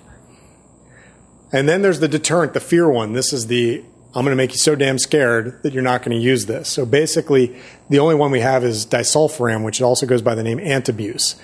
[1.53, 3.13] And then there's the deterrent, the fear one.
[3.13, 6.17] This is the I'm going to make you so damn scared that you're not going
[6.17, 6.67] to use this.
[6.67, 7.55] So basically,
[7.91, 11.35] the only one we have is disulfiram, which also goes by the name antabuse.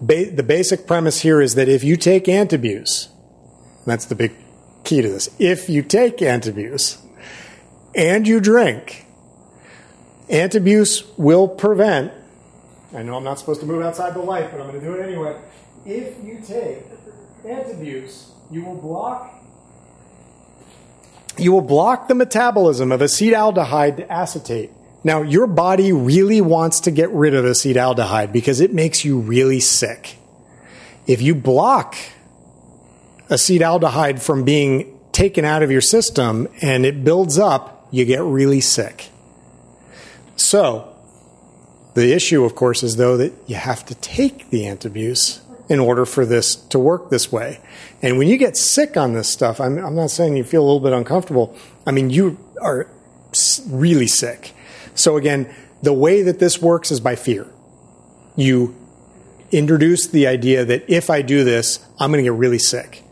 [0.00, 3.08] Ba- the basic premise here is that if you take antabuse,
[3.84, 4.32] that's the big
[4.82, 5.28] key to this.
[5.38, 6.96] If you take antabuse
[7.94, 9.04] and you drink,
[10.30, 12.12] antabuse will prevent.
[12.94, 14.94] I know I'm not supposed to move outside the light, but I'm going to do
[14.94, 15.38] it anyway.
[15.84, 16.78] If you take
[17.44, 19.36] antabuse, you will block
[21.38, 24.70] you will block the metabolism of acetaldehyde to acetate.
[25.02, 29.60] Now, your body really wants to get rid of acetaldehyde because it makes you really
[29.60, 30.16] sick.
[31.06, 31.96] If you block
[33.28, 38.60] acetaldehyde from being taken out of your system and it builds up, you get really
[38.60, 39.08] sick.
[40.36, 40.94] So,
[41.94, 46.04] the issue, of course, is though that you have to take the antabuse in order
[46.04, 47.60] for this to work this way.
[48.02, 50.66] And when you get sick on this stuff, I'm, I'm not saying you feel a
[50.66, 51.56] little bit uncomfortable.
[51.86, 52.88] I mean, you are
[53.68, 54.52] really sick.
[54.94, 55.52] So again,
[55.82, 57.46] the way that this works is by fear.
[58.36, 58.76] You
[59.50, 63.02] introduce the idea that if I do this, I'm going to get really sick.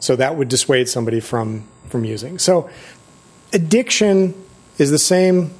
[0.00, 2.38] So that would dissuade somebody from, from using.
[2.38, 2.70] So
[3.52, 4.34] addiction
[4.78, 5.52] is the same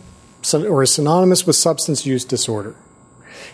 [0.54, 2.76] or is synonymous with substance use disorder.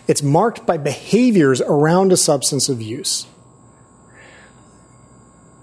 [0.07, 3.25] It's marked by behaviors around a substance of use.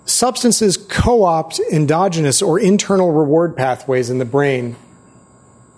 [0.04, 4.76] Substances co opt endogenous or internal reward pathways in the brain,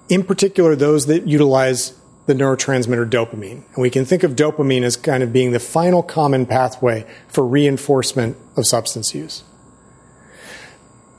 [0.09, 3.65] in particular, those that utilize the neurotransmitter dopamine.
[3.75, 7.47] And we can think of dopamine as kind of being the final common pathway for
[7.47, 9.45] reinforcement of substance use.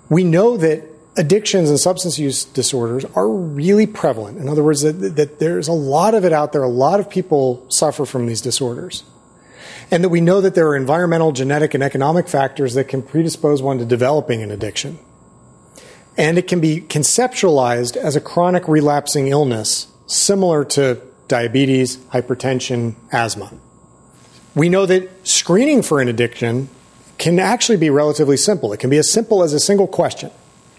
[0.10, 0.84] We know that
[1.18, 4.38] addictions and substance use disorders are really prevalent.
[4.40, 6.64] In other words, that, that, there's a lot of it out there.
[6.64, 9.04] A lot of people suffer from these disorders.
[9.92, 13.62] And that we know that there are environmental, genetic, and economic factors that can predispose
[13.62, 14.98] one to developing an addiction.
[16.18, 23.52] And it can be conceptualized as a chronic relapsing illness, similar to diabetes, hypertension, asthma.
[24.54, 26.70] We know that screening for an addiction
[27.18, 28.72] can actually be relatively simple.
[28.72, 30.32] It can be as simple as a single question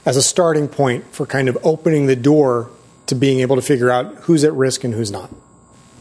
[0.06, 2.70] as a starting point for kind of opening the door
[3.06, 5.30] to being able to figure out who's at risk and who's not.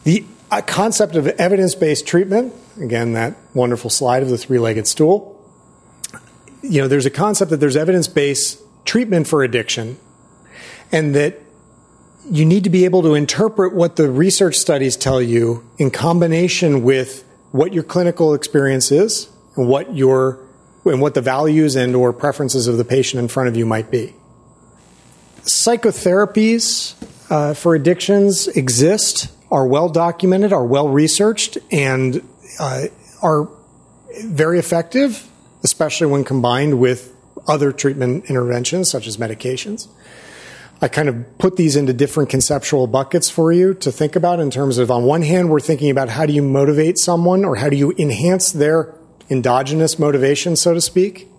[0.03, 4.87] The uh, concept of evidence based treatment, again, that wonderful slide of the three legged
[4.87, 5.31] stool.
[6.61, 9.97] You know, there's a concept that there's evidence based treatment for addiction,
[10.91, 11.39] and that
[12.29, 16.83] you need to be able to interpret what the research studies tell you in combination
[16.83, 20.39] with what your clinical experience is and what your
[20.85, 23.89] and what the values and or preferences of the patient in front of you might
[23.89, 24.13] be.
[25.41, 26.95] Psychotherapies
[27.31, 32.27] uh, for addictions exist, are well documented, are well researched, and
[32.59, 32.83] uh,
[33.21, 33.49] are
[34.23, 35.27] very effective,
[35.63, 37.14] especially when combined with
[37.47, 39.87] other treatment interventions such as medications.
[40.81, 44.51] I kind of put these into different conceptual buckets for you to think about in
[44.51, 47.69] terms of, on one hand, we're thinking about how do you motivate someone or how
[47.69, 48.93] do you enhance their
[49.29, 51.29] endogenous motivation, so to speak.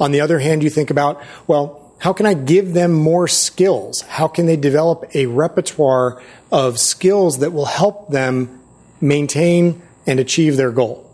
[0.00, 4.00] On the other hand, you think about, well, how can I give them more skills?
[4.02, 6.20] How can they develop a repertoire
[6.50, 8.60] of skills that will help them
[9.00, 11.09] maintain and achieve their goal?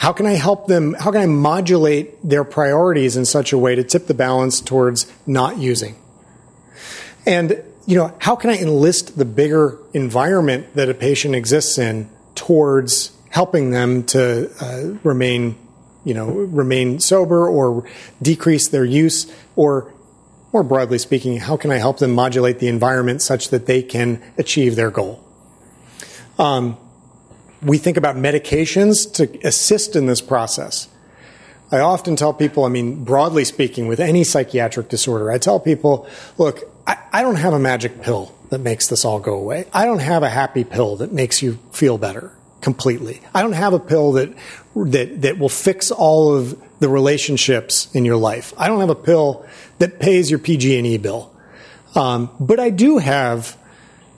[0.00, 0.94] How can I help them?
[0.94, 5.12] How can I modulate their priorities in such a way to tip the balance towards
[5.26, 5.94] not using?
[7.26, 12.08] And, you know, how can I enlist the bigger environment that a patient exists in
[12.34, 15.58] towards helping them to uh, remain,
[16.06, 17.86] you know, remain sober or
[18.22, 19.92] decrease their use, or
[20.50, 24.22] more broadly speaking, how can I help them modulate the environment such that they can
[24.38, 25.22] achieve their goal?
[26.38, 26.78] Um,
[27.62, 30.88] we think about medications to assist in this process.
[31.72, 36.08] I often tell people, I mean, broadly speaking, with any psychiatric disorder, I tell people,
[36.36, 39.66] look, I, I don't have a magic pill that makes this all go away.
[39.72, 43.20] I don't have a happy pill that makes you feel better completely.
[43.34, 44.34] I don't have a pill that
[44.74, 48.52] that that will fix all of the relationships in your life.
[48.58, 49.46] I don't have a pill
[49.78, 51.32] that pays your PG&E bill.
[51.94, 53.56] Um, but I do have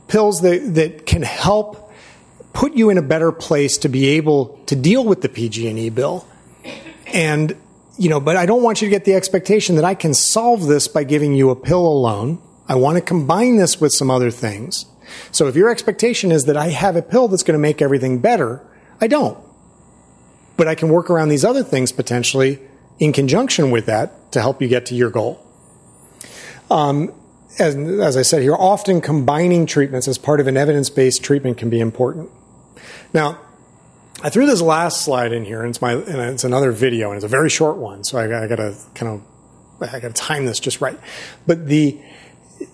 [0.09, 1.81] pills that, that can help
[2.52, 6.26] put you in a better place to be able to deal with the PG&E bill.
[7.06, 7.56] And
[7.98, 10.66] you know, but I don't want you to get the expectation that I can solve
[10.66, 12.40] this by giving you a pill alone.
[12.66, 14.86] I want to combine this with some other things
[15.30, 18.20] So if your expectation is that I have a pill that's going to make everything
[18.20, 18.64] better,
[19.00, 19.38] I don't.
[20.56, 22.60] But I can work around these other things potentially
[22.98, 25.44] in conjunction with that to help you get to your goal.
[26.70, 27.12] Um,
[27.58, 31.58] as, as I said here, often combining treatments as part of an evidence based treatment
[31.58, 32.30] can be important.
[33.12, 33.40] Now,
[34.22, 37.16] I threw this last slide in here, and it's my and it's another video, and
[37.16, 40.22] it's a very short one, so I, I got to kind of I got to
[40.22, 40.98] time this just right.
[41.46, 42.00] But the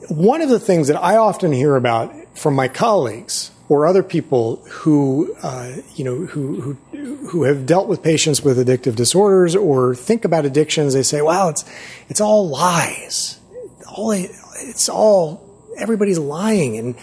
[0.08, 4.56] one of the things that I often hear about from my colleagues or other people
[4.68, 6.60] who uh, you know who,
[6.92, 11.22] who who have dealt with patients with addictive disorders or think about addictions, they say,
[11.22, 11.64] "Wow, it's
[12.08, 13.38] it's all lies.
[13.86, 15.48] All it's all
[15.78, 16.96] everybody's lying and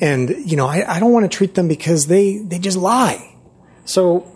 [0.00, 3.34] and you know I, I don't want to treat them because they they just lie.
[3.84, 4.26] So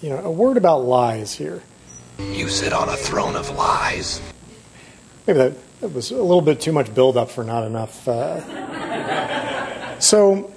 [0.00, 1.62] you know a word about lies here.
[2.18, 4.20] You sit on a throne of lies.
[5.26, 8.40] Maybe that, that was a little bit too much build up for not enough uh,
[10.00, 10.52] so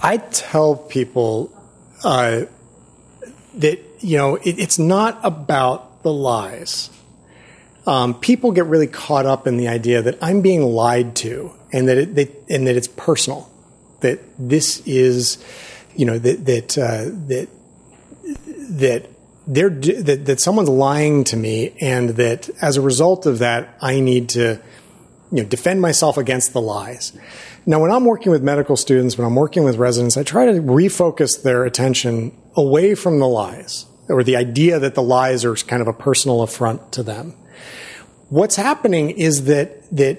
[0.00, 1.52] i tell people
[2.04, 2.44] uh,
[3.54, 6.90] that you know it, it's not about the lies.
[7.86, 11.88] Um, people get really caught up in the idea that I'm being lied to and
[11.88, 13.50] that it, and that it's personal,
[14.00, 15.44] that this is,
[15.96, 17.48] you know, that that uh, that
[18.70, 19.10] that
[19.48, 23.98] they're that, that someone's lying to me, and that as a result of that, I
[23.98, 24.60] need to,
[25.32, 27.12] you know, defend myself against the lies.
[27.66, 30.52] Now, when I'm working with medical students, when I'm working with residents, I try to
[30.60, 35.82] refocus their attention away from the lies or the idea that the lies are kind
[35.82, 37.34] of a personal affront to them
[38.34, 40.18] what's happening is that that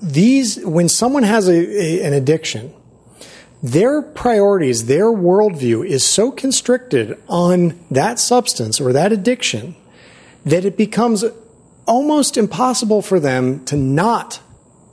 [0.00, 2.72] these when someone has a, a, an addiction
[3.62, 9.74] their priorities their worldview is so constricted on that substance or that addiction
[10.44, 11.24] that it becomes
[11.86, 14.40] almost impossible for them to not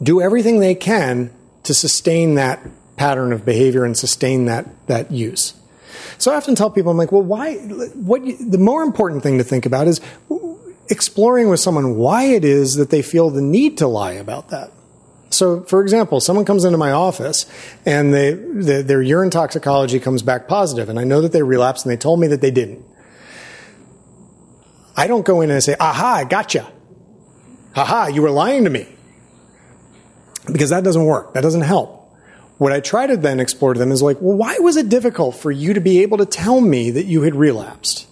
[0.01, 1.31] do everything they can
[1.63, 2.59] to sustain that
[2.95, 5.53] pattern of behavior and sustain that that use
[6.17, 7.55] so I often tell people, I'm like, well, why?
[7.57, 8.25] What?
[8.25, 10.01] You, the more important thing to think about is
[10.89, 14.71] exploring with someone why it is that they feel the need to lie about that.
[15.33, 17.45] So, for example, someone comes into my office
[17.85, 21.85] and they, they, their urine toxicology comes back positive, and I know that they relapsed
[21.85, 22.85] and they told me that they didn't.
[24.95, 26.71] I don't go in and say, aha, I gotcha.
[27.75, 28.87] Aha, you were lying to me.
[30.51, 31.33] Because that doesn't work.
[31.33, 32.01] That doesn't help.
[32.59, 35.35] What I try to then explore to them is like, well, why was it difficult
[35.35, 38.07] for you to be able to tell me that you had relapsed?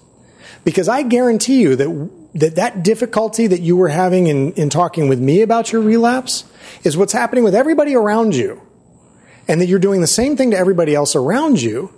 [0.63, 5.09] Because I guarantee you that that that difficulty that you were having in, in talking
[5.09, 6.45] with me about your relapse
[6.83, 8.61] is what's happening with everybody around you.
[9.47, 11.91] And that you're doing the same thing to everybody else around you,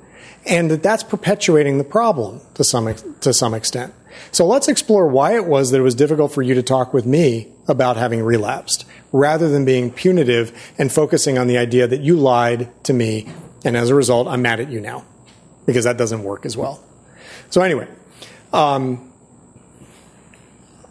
[0.45, 3.93] and that that's perpetuating the problem to some, to some extent.
[4.31, 7.05] So let's explore why it was that it was difficult for you to talk with
[7.05, 12.15] me about having relapsed, rather than being punitive and focusing on the idea that you
[12.15, 13.27] lied to me,
[13.63, 15.05] and as a result, I'm mad at you now,
[15.65, 16.83] because that doesn't work as well.
[17.51, 17.87] So anyway,
[18.51, 19.12] um,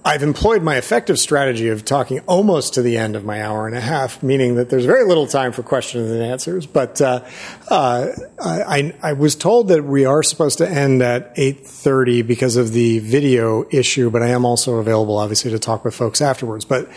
[0.05, 3.77] I've employed my effective strategy of talking almost to the end of my hour and
[3.77, 6.67] a half, meaning that there's very little time for questions and answers.
[6.67, 7.25] But uh,
[7.69, 8.09] uh,
[8.41, 12.99] I, I, was told that we are supposed to end at 8:30 because of the
[12.99, 16.65] video issue, but I am also available, obviously, to talk with folks afterwards.
[16.65, 16.91] But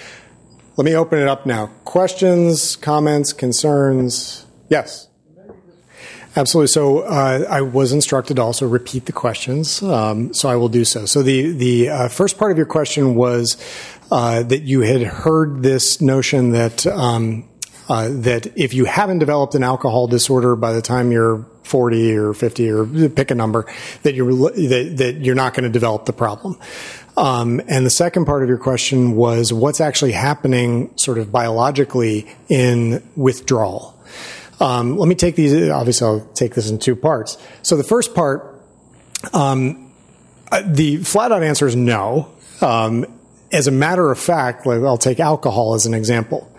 [0.75, 1.67] let me open it up now.
[1.85, 4.47] Questions, comments, concerns?
[4.67, 5.09] Yes.
[6.37, 6.67] Absolutely.
[6.67, 10.83] So uh, I was instructed to also repeat the questions, um, so I will do
[10.83, 11.05] so.
[11.05, 13.55] So the the uh, first part of your question was
[14.11, 17.47] uh, that you had heard this notion that um,
[17.87, 22.33] uh, that if you haven't developed an alcohol disorder by the time you're 40 or
[22.33, 23.65] 50 or pick a number,
[24.03, 26.59] that you're that, that you're not going to develop the problem.
[27.15, 32.27] Um, and the second part of your question was what's actually happening, sort of biologically,
[32.49, 33.94] in withdrawal.
[34.59, 35.69] Um, let me take these.
[35.69, 37.37] Obviously, I'll take this in two parts.
[37.61, 38.61] So the first part,
[39.33, 39.91] um,
[40.51, 42.31] uh, the flat out answer is no.
[42.61, 43.05] Um,
[43.51, 46.49] as a matter of fact, I'll take alcohol as an example.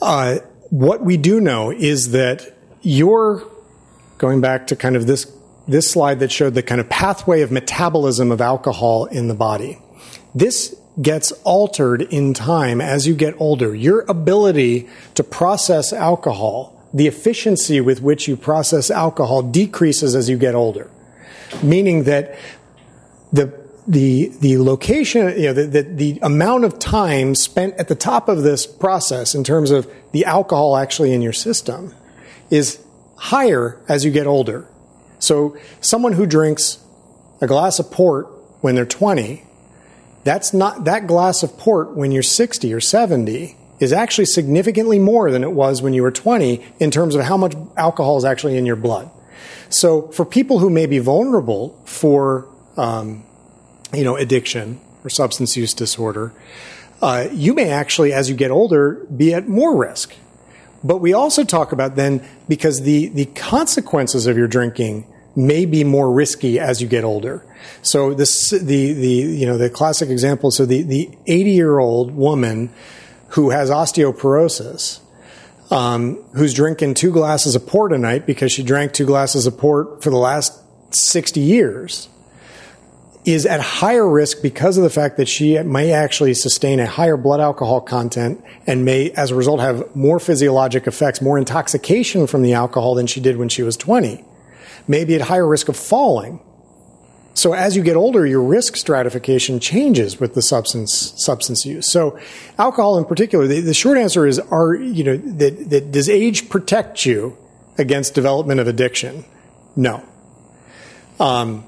[0.00, 0.38] Uh,
[0.70, 3.42] what we do know is that you're
[4.18, 5.30] going back to kind of this
[5.68, 9.78] this slide that showed the kind of pathway of metabolism of alcohol in the body.
[10.34, 13.74] This gets altered in time as you get older.
[13.74, 20.36] Your ability to process alcohol the efficiency with which you process alcohol decreases as you
[20.36, 20.90] get older,
[21.62, 22.36] meaning that
[23.32, 27.94] the the the location, you know, the, the, the amount of time spent at the
[27.94, 31.94] top of this process in terms of the alcohol actually in your system
[32.50, 32.82] is
[33.16, 34.66] higher as you get older.
[35.18, 36.78] So someone who drinks
[37.40, 38.28] a glass of port
[38.60, 39.44] when they're 20,
[40.24, 45.30] that's not that glass of port when you're 60 or 70 is actually significantly more
[45.30, 48.56] than it was when you were 20 in terms of how much alcohol is actually
[48.56, 49.10] in your blood.
[49.70, 53.24] So for people who may be vulnerable for, um,
[53.94, 56.32] you know, addiction or substance use disorder,
[57.00, 60.14] uh, you may actually, as you get older, be at more risk.
[60.84, 65.84] But we also talk about then because the, the consequences of your drinking may be
[65.84, 67.44] more risky as you get older.
[67.82, 68.58] So this, the,
[68.92, 72.70] the, you know, the classic example, so the, the 80 year old woman
[73.30, 75.00] who has osteoporosis,
[75.70, 79.56] um, who's drinking two glasses of port a night because she drank two glasses of
[79.56, 80.60] port for the last
[80.94, 82.08] 60 years,
[83.24, 87.16] is at higher risk because of the fact that she may actually sustain a higher
[87.16, 92.42] blood alcohol content and may, as a result, have more physiologic effects, more intoxication from
[92.42, 94.24] the alcohol than she did when she was 20.
[94.88, 96.40] Maybe at higher risk of falling.
[97.40, 101.90] So as you get older, your risk stratification changes with the substance substance use.
[101.90, 102.18] So
[102.58, 106.50] alcohol in particular, the, the short answer is are you know that, that does age
[106.50, 107.38] protect you
[107.78, 109.24] against development of addiction?
[109.74, 110.04] No.
[111.18, 111.64] Um,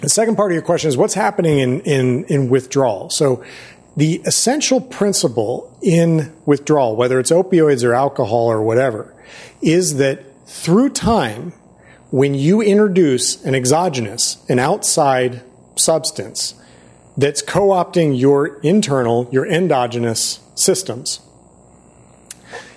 [0.00, 3.08] the second part of your question is what's happening in, in, in withdrawal.
[3.10, 3.44] So
[3.96, 9.14] the essential principle in withdrawal, whether it's opioids or alcohol or whatever,
[9.62, 11.52] is that through time,
[12.10, 15.42] when you introduce an exogenous, an outside
[15.76, 16.54] substance
[17.16, 21.20] that's co opting your internal, your endogenous systems,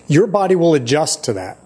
[0.08, 1.58] your body will adjust to that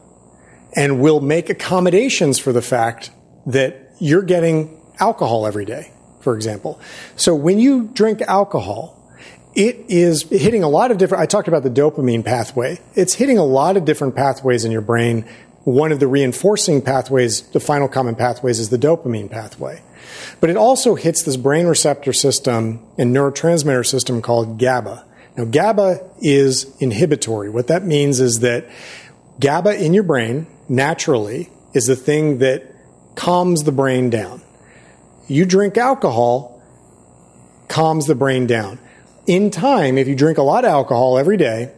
[0.75, 3.11] and will make accommodations for the fact
[3.45, 5.91] that you're getting alcohol every day,
[6.21, 6.79] for example.
[7.15, 8.99] So when you drink alcohol,
[9.55, 12.79] it is hitting a lot of different, I talked about the dopamine pathway.
[12.95, 15.25] It's hitting a lot of different pathways in your brain.
[15.63, 19.81] One of the reinforcing pathways, the final common pathways, is the dopamine pathway.
[20.41, 25.05] But it also hits this brain receptor system and neurotransmitter system called GABA.
[25.37, 27.49] Now, GABA is inhibitory.
[27.49, 28.67] What that means is that
[29.39, 32.63] GABA in your brain, naturally, is the thing that
[33.15, 34.41] calms the brain down.
[35.27, 36.61] You drink alcohol,
[37.67, 38.79] calms the brain down.
[39.25, 41.71] In time, if you drink a lot of alcohol every day,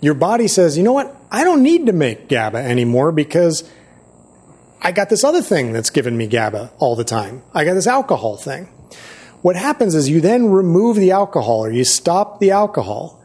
[0.00, 1.14] your body says, you know what?
[1.32, 3.64] I don't need to make GABA anymore because
[4.82, 7.42] I got this other thing that's giving me GABA all the time.
[7.54, 8.66] I got this alcohol thing.
[9.40, 13.18] What happens is you then remove the alcohol or you stop the alcohol.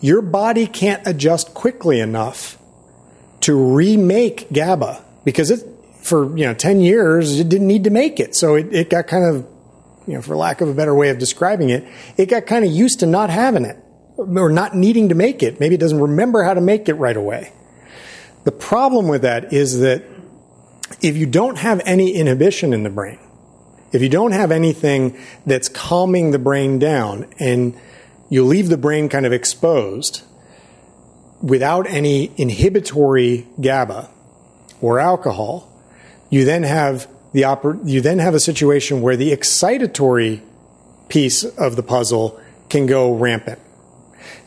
[0.00, 2.56] Your body can't adjust quickly enough
[3.40, 5.62] to remake GABA because it,
[6.00, 9.06] for you know 10 years it didn't need to make it so it, it got
[9.06, 9.46] kind of
[10.06, 12.70] you know for lack of a better way of describing it it got kind of
[12.70, 13.76] used to not having it
[14.20, 17.16] or not needing to make it maybe it doesn't remember how to make it right
[17.16, 17.52] away
[18.44, 20.02] the problem with that is that
[21.02, 23.18] if you don't have any inhibition in the brain
[23.92, 27.76] if you don't have anything that's calming the brain down and
[28.28, 30.22] you leave the brain kind of exposed
[31.42, 34.08] without any inhibitory GABA
[34.80, 35.68] or alcohol,
[36.28, 40.42] you then have the oper- you then have a situation where the excitatory
[41.08, 43.58] piece of the puzzle can go rampant.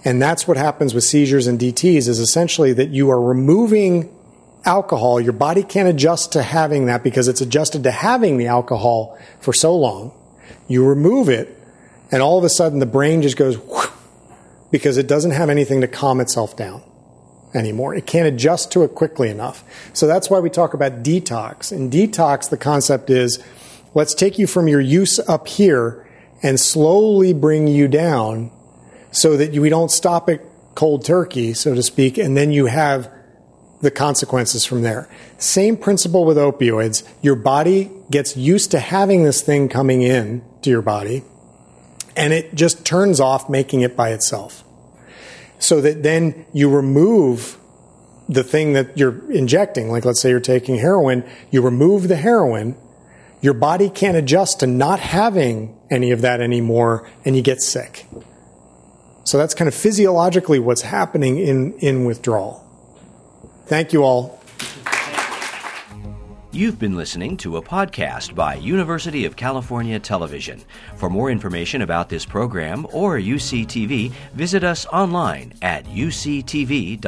[0.06, 4.14] And that's what happens with seizures and DTs is essentially that you are removing
[4.66, 5.20] alcohol.
[5.22, 9.54] Your body can't adjust to having that because it's adjusted to having the alcohol for
[9.54, 10.12] so long.
[10.68, 11.58] You remove it
[12.12, 13.90] and all of a sudden the brain just goes whoosh,
[14.72, 16.82] because it doesn't have anything to calm itself down
[17.54, 17.96] anymore.
[17.96, 19.64] It can't adjust to it quickly enough.
[19.94, 21.72] So that's why we talk about detox.
[21.72, 23.44] In detox, the concept is
[23.94, 26.08] let's take you from your use up here
[26.42, 28.52] and slowly bring you down
[29.14, 30.42] so that we don't stop it
[30.76, 33.10] cold turkey, so to speak, and then you have
[33.82, 35.08] the consequences from there.
[35.38, 37.08] Same principle with opioids.
[37.22, 41.24] Your body gets used to having this thing coming in to your body,
[42.18, 44.64] and it just turns off making it by itself
[45.60, 47.58] so that then you remove
[48.28, 49.90] the thing that you're injecting.
[49.90, 52.76] Like, let's say you're taking heroin, you remove the heroin,
[53.42, 58.08] your body can't adjust to not having any of that anymore, and you get sick.
[59.24, 62.60] So that's kind of physiologically what's happening in, in withdrawal.
[63.66, 64.44] Thank you all.
[66.52, 70.62] You've been listening to a podcast by University of California Television.
[70.98, 77.00] For more information about this program or UCTV, visit us online at uctv.tv.